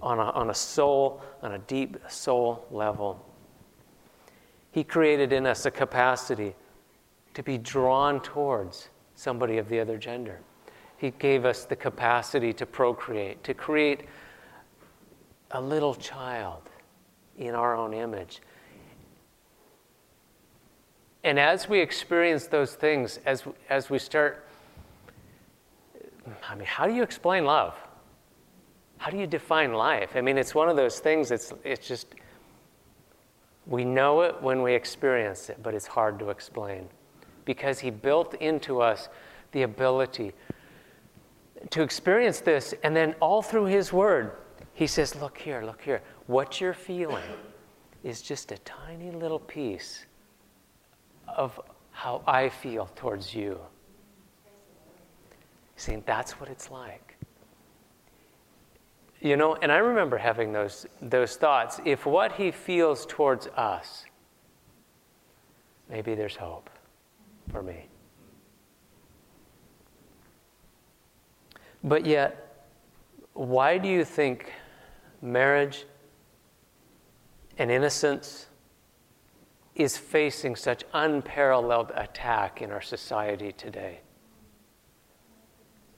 on 0.00 0.18
a, 0.20 0.30
on 0.30 0.50
a 0.50 0.54
soul, 0.54 1.20
on 1.42 1.52
a 1.52 1.58
deep 1.58 1.96
soul 2.08 2.66
level. 2.70 3.24
He 4.70 4.84
created 4.84 5.32
in 5.32 5.46
us 5.46 5.66
a 5.66 5.70
capacity 5.70 6.54
to 7.34 7.42
be 7.42 7.58
drawn 7.58 8.20
towards 8.20 8.88
somebody 9.14 9.58
of 9.58 9.68
the 9.68 9.80
other 9.80 9.98
gender. 9.98 10.40
He 10.96 11.10
gave 11.12 11.44
us 11.44 11.64
the 11.64 11.76
capacity 11.76 12.52
to 12.54 12.66
procreate, 12.66 13.42
to 13.44 13.54
create 13.54 14.06
a 15.52 15.60
little 15.60 15.94
child 15.94 16.62
in 17.38 17.54
our 17.54 17.76
own 17.76 17.94
image. 17.94 18.40
And 21.24 21.38
as 21.38 21.68
we 21.68 21.80
experience 21.80 22.46
those 22.46 22.74
things, 22.74 23.18
as, 23.24 23.44
as 23.68 23.90
we 23.90 23.98
start, 23.98 24.46
I 26.48 26.54
mean, 26.54 26.66
how 26.66 26.86
do 26.86 26.94
you 26.94 27.02
explain 27.02 27.44
love? 27.44 27.74
How 28.98 29.10
do 29.10 29.16
you 29.16 29.26
define 29.26 29.72
life? 29.72 30.16
I 30.16 30.20
mean, 30.20 30.36
it's 30.36 30.54
one 30.54 30.68
of 30.68 30.76
those 30.76 30.98
things, 30.98 31.30
it's, 31.30 31.52
it's 31.64 31.86
just, 31.86 32.14
we 33.68 33.84
know 33.84 34.22
it 34.22 34.40
when 34.42 34.62
we 34.62 34.74
experience 34.74 35.50
it, 35.50 35.62
but 35.62 35.74
it's 35.74 35.86
hard 35.86 36.18
to 36.18 36.30
explain. 36.30 36.88
Because 37.44 37.78
He 37.78 37.90
built 37.90 38.34
into 38.34 38.80
us 38.80 39.08
the 39.52 39.62
ability 39.62 40.32
to 41.70 41.82
experience 41.82 42.40
this, 42.40 42.74
and 42.82 42.96
then 42.96 43.14
all 43.20 43.42
through 43.42 43.66
His 43.66 43.92
Word, 43.92 44.32
He 44.72 44.86
says, 44.86 45.14
Look 45.14 45.38
here, 45.38 45.62
look 45.62 45.82
here. 45.82 46.02
What 46.26 46.60
you're 46.60 46.74
feeling 46.74 47.24
is 48.02 48.22
just 48.22 48.52
a 48.52 48.58
tiny 48.58 49.10
little 49.10 49.40
piece 49.40 50.06
of 51.26 51.60
how 51.90 52.22
I 52.26 52.48
feel 52.48 52.88
towards 52.96 53.34
you. 53.34 53.58
Saying 55.76 56.04
that's 56.06 56.40
what 56.40 56.48
it's 56.48 56.70
like. 56.70 57.07
You 59.20 59.36
know, 59.36 59.56
and 59.56 59.72
I 59.72 59.78
remember 59.78 60.16
having 60.16 60.52
those, 60.52 60.86
those 61.02 61.36
thoughts. 61.36 61.80
If 61.84 62.06
what 62.06 62.32
he 62.32 62.50
feels 62.50 63.04
towards 63.06 63.48
us, 63.48 64.04
maybe 65.90 66.14
there's 66.14 66.36
hope 66.36 66.70
for 67.50 67.62
me. 67.62 67.88
But 71.82 72.06
yet, 72.06 72.66
why 73.34 73.78
do 73.78 73.88
you 73.88 74.04
think 74.04 74.52
marriage 75.20 75.84
and 77.56 77.70
innocence 77.70 78.46
is 79.74 79.96
facing 79.96 80.56
such 80.56 80.84
unparalleled 80.92 81.92
attack 81.94 82.62
in 82.62 82.70
our 82.70 82.80
society 82.80 83.52
today? 83.52 84.00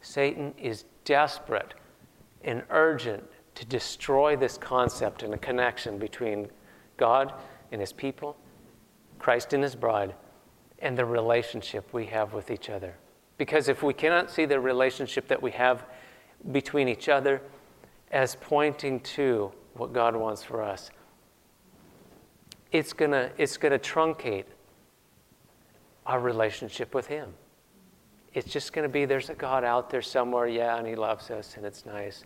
Satan 0.01 0.55
is 0.59 0.85
desperate 1.05 1.75
and 2.45 2.63
urgent 2.71 3.25
to 3.55 3.65
destroy 3.67 4.37
this 4.37 4.57
concept 4.57 5.23
and 5.23 5.35
a 5.35 5.39
connection 5.39 5.99
between 5.99 6.49
God 6.97 7.33
and 7.73 7.81
his 7.81 7.93
people, 7.93 8.37
Christ 9.19 9.53
and 9.53 9.63
his 9.63 9.75
bride, 9.75 10.15
and 10.79 10.97
the 10.97 11.05
relationship 11.05 11.93
we 11.93 12.07
have 12.07 12.33
with 12.33 12.51
each 12.51 12.71
other. 12.71 12.95
Because 13.37 13.69
if 13.69 13.83
we 13.83 13.95
cannot 13.95 14.31
see 14.31 14.45
the 14.45 14.61
relationship 14.61 15.29
that 15.29 15.41
we 15.41 15.51
have 15.53 15.85
between 16.53 16.89
each 16.89 17.09
other 17.09 17.43
as 18.11 18.35
pointing 18.37 19.01
to 19.01 19.53
what 19.75 19.93
God 19.93 20.17
wants 20.17 20.43
for 20.43 20.63
us, 20.63 20.91
it's 22.73 22.93
going 22.93 23.11
to 23.11 23.31
it's 23.37 23.57
going 23.57 23.73
to 23.73 23.79
truncate 23.79 24.45
our 26.07 26.21
relationship 26.21 26.95
with 26.95 27.07
Him. 27.07 27.35
It's 28.33 28.51
just 28.51 28.73
going 28.73 28.85
to 28.85 28.89
be 28.89 29.05
there's 29.05 29.31
a 29.31 29.35
God 29.35 29.65
out 29.65 29.91
there 29.91 30.03
somewhere, 30.03 30.47
yeah, 30.47 30.77
and 30.77 30.87
He 30.87 30.95
loves 30.95 31.31
us 31.31 31.57
and 31.57 31.67
it's 31.67 31.85
nice. 31.85 32.25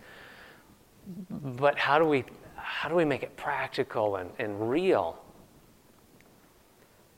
But 1.31 1.79
how 1.79 1.99
do 1.99 2.05
we, 2.05 2.25
how 2.57 2.88
do 2.88 2.95
we 2.95 3.05
make 3.05 3.23
it 3.23 3.37
practical 3.37 4.17
and, 4.17 4.31
and 4.38 4.71
real? 4.71 5.23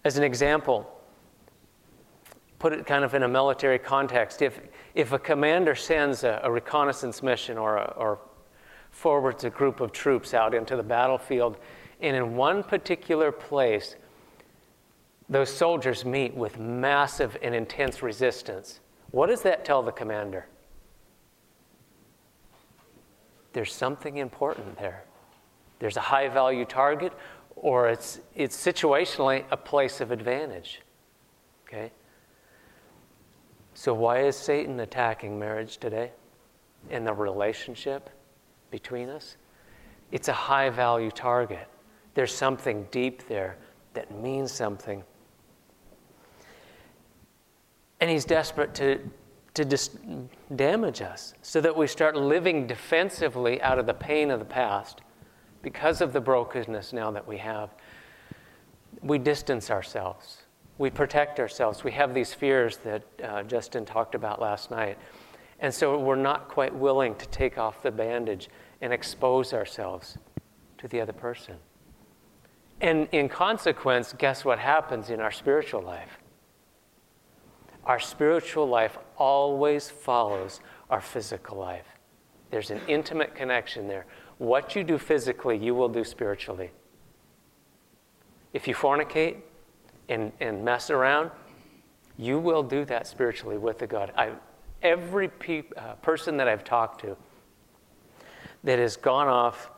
As 0.04 0.16
an 0.16 0.24
example, 0.24 0.88
put 2.58 2.72
it 2.72 2.86
kind 2.86 3.04
of 3.04 3.14
in 3.14 3.22
a 3.24 3.28
military 3.28 3.78
context. 3.78 4.42
If, 4.42 4.60
if 4.94 5.12
a 5.12 5.18
commander 5.18 5.74
sends 5.74 6.24
a, 6.24 6.40
a 6.44 6.50
reconnaissance 6.50 7.22
mission 7.22 7.58
or, 7.58 7.76
a, 7.76 7.94
or 7.96 8.20
forwards 8.90 9.44
a 9.44 9.50
group 9.50 9.80
of 9.80 9.92
troops 9.92 10.32
out 10.32 10.54
into 10.54 10.76
the 10.76 10.82
battlefield, 10.82 11.58
and 12.00 12.16
in 12.16 12.36
one 12.36 12.62
particular 12.62 13.32
place, 13.32 13.96
those 15.28 15.54
soldiers 15.54 16.04
meet 16.04 16.34
with 16.34 16.58
massive 16.58 17.36
and 17.42 17.54
intense 17.54 18.02
resistance, 18.02 18.80
what 19.10 19.26
does 19.26 19.42
that 19.42 19.64
tell 19.64 19.82
the 19.82 19.92
commander? 19.92 20.46
There's 23.52 23.72
something 23.72 24.18
important 24.18 24.78
there. 24.78 25.04
There's 25.78 25.96
a 25.96 26.00
high 26.00 26.28
value 26.28 26.64
target, 26.64 27.12
or 27.56 27.88
it's, 27.88 28.20
it's 28.34 28.56
situationally 28.56 29.44
a 29.50 29.56
place 29.56 30.00
of 30.00 30.10
advantage. 30.10 30.82
Okay? 31.66 31.90
So, 33.74 33.92
why 33.92 34.20
is 34.20 34.36
Satan 34.36 34.80
attacking 34.80 35.38
marriage 35.38 35.78
today 35.78 36.12
and 36.90 37.06
the 37.06 37.12
relationship 37.12 38.10
between 38.70 39.08
us? 39.08 39.36
It's 40.12 40.28
a 40.28 40.32
high 40.32 40.70
value 40.70 41.10
target. 41.10 41.66
There's 42.14 42.34
something 42.34 42.86
deep 42.90 43.26
there 43.28 43.58
that 43.94 44.14
means 44.18 44.52
something. 44.52 45.02
And 48.00 48.10
he's 48.10 48.24
desperate 48.24 48.74
to, 48.74 49.00
to 49.54 49.64
dis- 49.64 49.96
damage 50.54 51.02
us 51.02 51.34
so 51.42 51.60
that 51.60 51.76
we 51.76 51.86
start 51.86 52.16
living 52.16 52.66
defensively 52.66 53.60
out 53.62 53.78
of 53.78 53.86
the 53.86 53.94
pain 53.94 54.30
of 54.30 54.38
the 54.38 54.44
past 54.44 55.00
because 55.62 56.00
of 56.00 56.12
the 56.12 56.20
brokenness 56.20 56.92
now 56.92 57.10
that 57.10 57.26
we 57.26 57.38
have. 57.38 57.70
We 59.02 59.18
distance 59.18 59.70
ourselves 59.70 60.42
we 60.78 60.90
protect 60.90 61.40
ourselves. 61.40 61.84
We 61.84 61.92
have 61.92 62.14
these 62.14 62.34
fears 62.34 62.78
that 62.78 63.02
uh, 63.22 63.42
Justin 63.44 63.84
talked 63.84 64.14
about 64.14 64.40
last 64.40 64.70
night. 64.70 64.98
And 65.60 65.72
so 65.72 65.98
we're 65.98 66.16
not 66.16 66.48
quite 66.48 66.74
willing 66.74 67.14
to 67.16 67.26
take 67.28 67.56
off 67.56 67.82
the 67.82 67.90
bandage 67.90 68.50
and 68.82 68.92
expose 68.92 69.54
ourselves 69.54 70.18
to 70.78 70.88
the 70.88 71.00
other 71.00 71.14
person. 71.14 71.56
And 72.82 73.08
in 73.12 73.30
consequence, 73.30 74.14
guess 74.18 74.44
what 74.44 74.58
happens 74.58 75.08
in 75.08 75.20
our 75.20 75.32
spiritual 75.32 75.80
life? 75.80 76.18
Our 77.86 77.98
spiritual 77.98 78.68
life 78.68 78.98
always 79.16 79.88
follows 79.88 80.60
our 80.90 81.00
physical 81.00 81.56
life. 81.56 81.86
There's 82.50 82.70
an 82.70 82.80
intimate 82.86 83.34
connection 83.34 83.88
there. 83.88 84.06
What 84.38 84.76
you 84.76 84.84
do 84.84 84.98
physically, 84.98 85.56
you 85.56 85.74
will 85.74 85.88
do 85.88 86.04
spiritually. 86.04 86.70
If 88.52 88.68
you 88.68 88.74
fornicate, 88.74 89.38
and, 90.08 90.32
and 90.40 90.64
mess 90.64 90.90
around, 90.90 91.30
you 92.16 92.38
will 92.38 92.62
do 92.62 92.84
that 92.84 93.06
spiritually 93.06 93.58
with 93.58 93.78
the 93.78 93.86
God. 93.86 94.12
I, 94.16 94.32
every 94.82 95.28
pe- 95.28 95.64
uh, 95.76 95.94
person 95.94 96.36
that 96.38 96.48
I've 96.48 96.64
talked 96.64 97.00
to 97.02 97.16
that 98.64 98.78
has 98.78 98.96
gone 98.96 99.28
off 99.28 99.70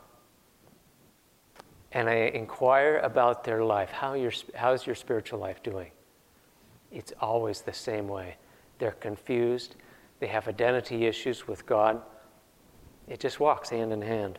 and 1.93 2.09
I 2.09 2.15
inquire 2.15 2.99
about 2.99 3.45
their 3.45 3.65
life, 3.65 3.91
how 3.91 4.13
your, 4.13 4.33
how's 4.55 4.87
your 4.87 4.95
spiritual 4.95 5.39
life 5.39 5.63
doing? 5.63 5.91
It's 6.93 7.13
always 7.21 7.61
the 7.61 7.73
same 7.73 8.09
way. 8.09 8.37
They're 8.79 8.93
confused, 8.93 9.77
they 10.21 10.27
have 10.27 10.49
identity 10.49 11.07
issues 11.07 11.47
with 11.47 11.67
God. 11.67 12.01
It 13.07 13.21
just 13.21 13.41
walks 13.41 13.71
hand 13.71 13.93
in 13.93 14.03
hand. 14.03 14.39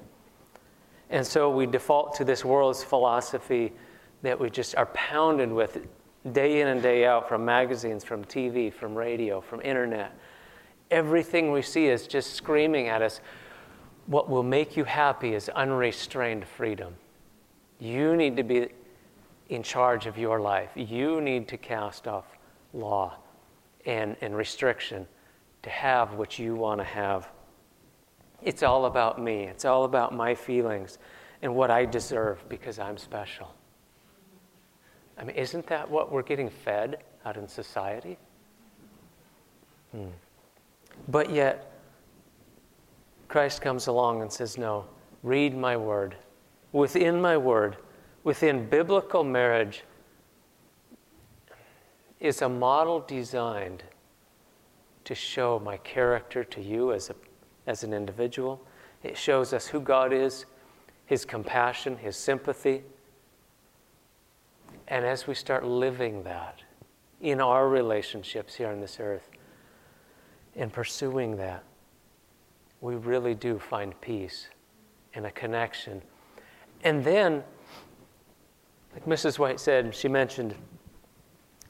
And 1.09 1.25
so 1.25 1.49
we 1.49 1.65
default 1.65 2.13
to 2.15 2.23
this 2.23 2.45
world's 2.45 2.83
philosophy 2.83 3.73
that 4.21 4.39
we 4.39 4.49
just 4.49 4.75
are 4.75 4.85
pounded 4.87 5.51
with 5.51 5.87
day 6.33 6.61
in 6.61 6.67
and 6.67 6.81
day 6.81 7.05
out 7.05 7.27
from 7.27 7.45
magazines, 7.45 8.03
from 8.03 8.23
TV, 8.25 8.71
from 8.71 8.93
radio, 8.93 9.41
from 9.41 9.61
internet. 9.61 10.13
Everything 10.91 11.51
we 11.51 11.61
see 11.61 11.87
is 11.87 12.05
just 12.05 12.33
screaming 12.33 12.87
at 12.87 13.01
us 13.01 13.21
what 14.05 14.29
will 14.29 14.43
make 14.43 14.75
you 14.75 14.83
happy 14.83 15.33
is 15.33 15.49
unrestrained 15.49 16.45
freedom. 16.45 16.95
You 17.79 18.15
need 18.15 18.35
to 18.37 18.43
be 18.43 18.69
in 19.49 19.63
charge 19.63 20.05
of 20.05 20.17
your 20.17 20.39
life. 20.39 20.71
You 20.75 21.21
need 21.21 21.47
to 21.49 21.57
cast 21.57 22.07
off 22.07 22.25
law 22.73 23.17
and, 23.85 24.15
and 24.21 24.35
restriction 24.35 25.07
to 25.63 25.69
have 25.69 26.13
what 26.13 26.39
you 26.39 26.55
want 26.55 26.79
to 26.79 26.85
have. 26.85 27.29
It's 28.41 28.63
all 28.63 28.85
about 28.85 29.21
me, 29.21 29.43
it's 29.43 29.65
all 29.65 29.83
about 29.83 30.13
my 30.13 30.33
feelings 30.35 30.97
and 31.41 31.53
what 31.55 31.71
I 31.71 31.85
deserve 31.85 32.47
because 32.49 32.79
I'm 32.79 32.97
special. 32.97 33.53
I 35.17 35.23
mean, 35.23 35.35
isn't 35.35 35.67
that 35.67 35.89
what 35.89 36.11
we're 36.11 36.23
getting 36.23 36.49
fed 36.49 37.03
out 37.25 37.35
in 37.35 37.47
society? 37.47 38.17
Hmm. 39.91 40.07
But 41.09 41.29
yet, 41.29 41.73
Christ 43.27 43.61
comes 43.61 43.87
along 43.87 44.21
and 44.21 44.31
says, 44.31 44.57
No, 44.57 44.85
read 45.23 45.55
my 45.55 45.75
word. 45.75 46.15
Within 46.71 47.19
my 47.21 47.35
word, 47.35 47.77
within 48.23 48.69
biblical 48.69 49.23
marriage, 49.23 49.83
is 52.19 52.41
a 52.41 52.49
model 52.49 52.99
designed 53.01 53.83
to 55.05 55.15
show 55.15 55.59
my 55.59 55.77
character 55.77 56.43
to 56.43 56.61
you 56.61 56.93
as, 56.93 57.09
a, 57.09 57.15
as 57.65 57.83
an 57.83 57.93
individual. 57.93 58.61
It 59.03 59.17
shows 59.17 59.53
us 59.53 59.67
who 59.67 59.79
God 59.79 60.11
is, 60.11 60.45
His 61.05 61.25
compassion, 61.25 61.97
His 61.97 62.17
sympathy, 62.17 62.83
and 64.89 65.05
as 65.05 65.27
we 65.27 65.35
start 65.35 65.63
living 65.63 66.23
that 66.23 66.59
in 67.21 67.39
our 67.39 67.69
relationships 67.69 68.55
here 68.55 68.69
on 68.69 68.81
this 68.81 68.99
earth 68.99 69.29
and 70.55 70.73
pursuing 70.73 71.37
that, 71.37 71.63
we 72.81 72.95
really 72.95 73.35
do 73.35 73.59
find 73.59 73.99
peace 74.01 74.47
and 75.13 75.25
a 75.25 75.31
connection. 75.31 76.01
And 76.83 77.03
then, 77.03 77.43
like 78.93 79.05
Mrs. 79.05 79.37
White 79.37 79.59
said, 79.59 79.93
she 79.93 80.07
mentioned 80.07 80.55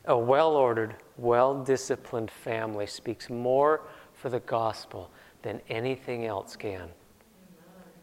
a 0.10 0.18
well 0.18 0.56
ordered, 0.56 0.96
well 1.18 1.64
disciplined 1.64 2.32
family 2.32 2.88
speaks 2.88 3.30
more 3.30 3.82
for 4.12 4.30
the 4.30 4.40
gospel 4.42 5.12
than 5.44 5.62
anything 5.70 6.26
else 6.26 6.56
can. 6.56 6.90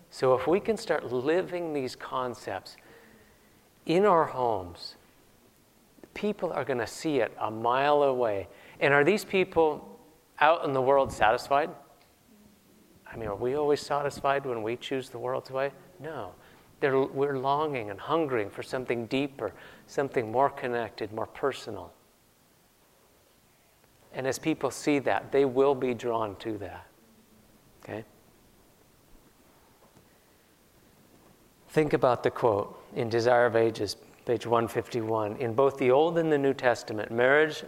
So, 0.08 0.32
if 0.34 0.46
we 0.46 0.60
can 0.60 0.76
start 0.78 1.12
living 1.12 1.74
these 1.74 1.94
concepts 1.96 2.76
in 3.84 4.06
our 4.06 4.24
homes, 4.24 4.94
people 6.14 6.52
are 6.52 6.64
going 6.64 6.78
to 6.78 6.86
see 6.86 7.18
it 7.18 7.36
a 7.40 7.50
mile 7.50 8.04
away. 8.04 8.48
And 8.80 8.94
are 8.94 9.04
these 9.04 9.24
people 9.24 9.98
out 10.40 10.64
in 10.64 10.72
the 10.72 10.80
world 10.80 11.12
satisfied? 11.12 11.70
I 13.06 13.16
mean, 13.16 13.28
are 13.28 13.36
we 13.36 13.56
always 13.56 13.80
satisfied 13.80 14.46
when 14.46 14.62
we 14.62 14.76
choose 14.76 15.10
the 15.10 15.18
world's 15.18 15.50
way? 15.50 15.72
No. 16.00 16.32
They're, 16.80 16.98
we're 16.98 17.38
longing 17.38 17.90
and 17.90 17.98
hungering 17.98 18.48
for 18.48 18.62
something 18.62 19.06
deeper, 19.06 19.52
something 19.86 20.30
more 20.30 20.50
connected, 20.50 21.12
more 21.12 21.26
personal. 21.26 21.92
And 24.16 24.26
as 24.26 24.38
people 24.38 24.70
see 24.70 24.98
that, 25.00 25.30
they 25.30 25.44
will 25.44 25.74
be 25.74 25.92
drawn 25.92 26.36
to 26.36 26.56
that. 26.58 26.86
Okay? 27.84 28.02
Think 31.68 31.92
about 31.92 32.22
the 32.22 32.30
quote 32.30 32.82
in 32.96 33.10
Desire 33.10 33.44
of 33.44 33.54
Ages 33.54 33.96
page 34.24 34.46
151. 34.46 35.36
In 35.36 35.52
both 35.52 35.76
the 35.76 35.90
Old 35.90 36.16
and 36.16 36.32
the 36.32 36.38
New 36.38 36.54
Testament, 36.54 37.12
marriage, 37.12 37.62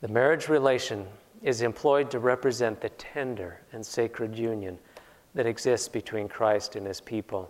the 0.00 0.08
marriage 0.08 0.48
relation 0.48 1.06
is 1.40 1.62
employed 1.62 2.10
to 2.10 2.18
represent 2.18 2.80
the 2.80 2.90
tender 2.90 3.60
and 3.72 3.86
sacred 3.86 4.36
union 4.36 4.76
that 5.34 5.46
exists 5.46 5.88
between 5.88 6.28
Christ 6.28 6.74
and 6.74 6.84
his 6.84 7.00
people. 7.00 7.48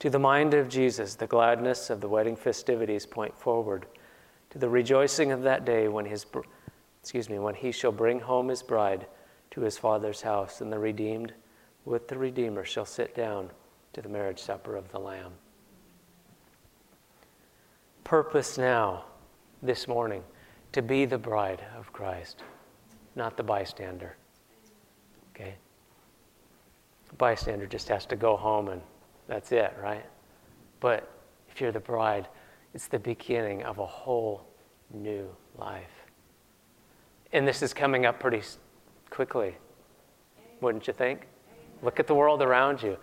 To 0.00 0.10
the 0.10 0.18
mind 0.18 0.52
of 0.52 0.68
Jesus, 0.68 1.14
the 1.14 1.26
gladness 1.26 1.88
of 1.88 2.02
the 2.02 2.08
wedding 2.08 2.36
festivities 2.36 3.06
point 3.06 3.36
forward 3.36 3.86
to 4.56 4.60
the 4.60 4.68
rejoicing 4.70 5.32
of 5.32 5.42
that 5.42 5.66
day 5.66 5.86
when 5.86 6.06
his, 6.06 6.24
excuse 7.02 7.28
me, 7.28 7.38
when 7.38 7.54
he 7.54 7.70
shall 7.70 7.92
bring 7.92 8.20
home 8.20 8.48
his 8.48 8.62
bride 8.62 9.06
to 9.50 9.60
his 9.60 9.76
father's 9.76 10.22
house, 10.22 10.62
and 10.62 10.72
the 10.72 10.78
redeemed 10.78 11.34
with 11.84 12.08
the 12.08 12.16
Redeemer 12.16 12.64
shall 12.64 12.86
sit 12.86 13.14
down 13.14 13.50
to 13.92 14.00
the 14.00 14.08
marriage 14.08 14.40
supper 14.40 14.74
of 14.74 14.90
the 14.90 14.98
Lamb. 14.98 15.32
Purpose 18.02 18.56
now, 18.56 19.04
this 19.62 19.86
morning, 19.86 20.22
to 20.72 20.80
be 20.80 21.04
the 21.04 21.18
bride 21.18 21.62
of 21.78 21.92
Christ, 21.92 22.42
not 23.14 23.36
the 23.36 23.42
bystander. 23.42 24.16
Okay? 25.34 25.54
The 27.08 27.14
bystander 27.16 27.66
just 27.66 27.88
has 27.88 28.06
to 28.06 28.16
go 28.16 28.36
home 28.36 28.68
and 28.68 28.80
that's 29.28 29.52
it, 29.52 29.74
right? 29.82 30.04
But 30.80 31.10
if 31.48 31.60
you're 31.60 31.72
the 31.72 31.80
bride, 31.80 32.26
it's 32.76 32.88
the 32.88 32.98
beginning 32.98 33.62
of 33.62 33.78
a 33.78 33.86
whole 33.86 34.46
new 34.92 35.34
life. 35.56 36.04
And 37.32 37.48
this 37.48 37.62
is 37.62 37.72
coming 37.72 38.04
up 38.04 38.20
pretty 38.20 38.42
quickly, 39.08 39.56
wouldn't 40.60 40.86
you 40.86 40.92
think? 40.92 41.26
Look 41.80 41.98
at 41.98 42.06
the 42.06 42.14
world 42.14 42.42
around 42.42 42.82
you. 42.82 42.98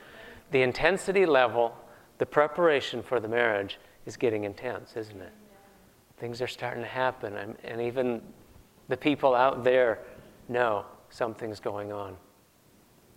The 0.52 0.62
intensity 0.62 1.26
level, 1.26 1.76
the 2.20 2.26
preparation 2.28 3.02
for 3.02 3.20
the 3.20 3.28
marriage 3.28 3.80
is 4.06 4.16
getting 4.16 4.44
intense, 4.44 4.96
isn't 4.96 5.20
it? 5.20 5.34
Things 6.20 6.40
are 6.40 6.48
starting 6.48 6.84
to 6.84 6.90
happen, 6.90 7.58
and, 7.64 7.82
even 7.82 8.22
the 8.90 8.98
people 8.98 9.34
out 9.34 9.64
there 9.64 10.02
know 10.50 10.86
something's 11.10 11.60
going 11.60 11.92
on, 11.92 12.16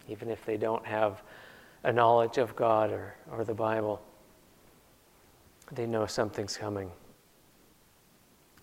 even 0.09 0.31
if 0.31 0.47
they 0.47 0.57
don't 0.57 0.87
have 0.87 1.23
a 1.85 1.93
knowledge 1.93 2.39
of 2.39 2.57
God 2.57 2.91
or, 2.91 3.15
or 3.31 3.45
the 3.45 3.53
Bible. 3.53 4.01
They 5.73 5.87
know 5.87 6.07
something's 6.07 6.57
coming. 6.57 6.91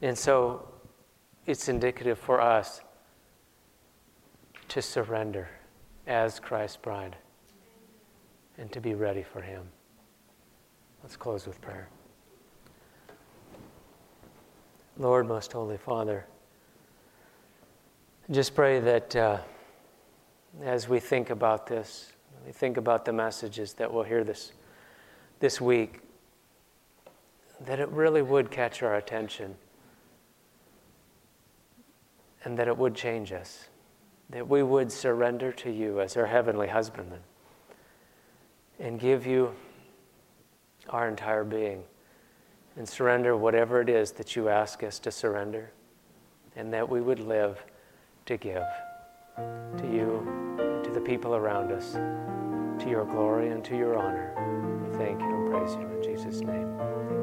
And 0.02 0.18
so 0.18 0.68
it's 1.46 1.68
indicative 1.70 2.18
for 2.18 2.40
us 2.40 2.82
to 4.70 4.82
surrender 4.82 5.50
as 6.08 6.40
Christ's 6.40 6.78
bride 6.78 7.16
and 8.58 8.72
to 8.72 8.80
be 8.80 8.94
ready 8.94 9.24
for 9.24 9.42
Him. 9.42 9.64
Let's 11.02 11.18
close 11.18 11.46
with 11.46 11.60
prayer. 11.62 11.90
Lord, 14.98 15.28
most 15.28 15.52
holy 15.52 15.78
Father, 15.78 16.26
just 18.32 18.56
pray 18.56 18.80
that 18.80 19.16
uh, 19.16 19.38
as 20.64 20.88
we 20.88 21.00
think 21.00 21.30
about 21.30 21.68
this, 21.68 22.14
we 22.46 22.52
think 22.52 22.78
about 22.78 23.06
the 23.06 23.12
messages 23.12 23.74
that 23.74 23.92
we'll 23.92 24.04
hear 24.04 24.24
this, 24.24 24.54
this 25.40 25.60
week, 25.60 26.00
that 27.66 27.80
it 27.80 27.90
really 27.90 28.22
would 28.22 28.52
catch 28.52 28.84
our 28.84 28.96
attention 28.96 29.56
and 32.44 32.58
that 32.58 32.68
it 32.68 32.78
would 32.78 32.96
change 32.96 33.32
us, 33.32 33.70
that 34.30 34.48
we 34.48 34.64
would 34.64 34.92
surrender 34.92 35.52
to 35.52 35.72
you 35.72 36.02
as 36.02 36.18
our 36.18 36.26
heavenly 36.26 36.68
husbandman 36.68 37.22
and 38.80 39.00
give 39.00 39.26
you 39.26 39.54
our 40.90 41.08
entire 41.08 41.44
being 41.44 41.84
and 42.76 42.88
surrender 42.88 43.38
whatever 43.38 43.82
it 43.82 43.90
is 43.90 44.12
that 44.14 44.36
you 44.36 44.50
ask 44.50 44.84
us 44.84 45.00
to 45.00 45.12
surrender, 45.12 45.72
and 46.56 46.74
that 46.74 46.88
we 46.88 47.02
would 47.02 47.20
live 47.20 47.64
to 48.26 48.36
give 48.38 48.64
to 49.38 49.90
you 49.92 50.58
and 50.60 50.84
to 50.84 50.92
the 50.92 51.02
people 51.02 51.36
around 51.36 51.72
us, 51.72 51.94
to 52.84 52.90
your 52.90 53.06
glory 53.06 53.50
and 53.50 53.64
to 53.64 53.78
your 53.78 53.98
honor. 53.98 54.34
We 54.90 54.98
thank 54.98 55.22
you 55.22 55.28
and 55.28 55.52
praise 55.52 55.76
you 55.76 55.88
in 55.88 56.04
Jesus' 56.04 56.42
name. 56.42 57.23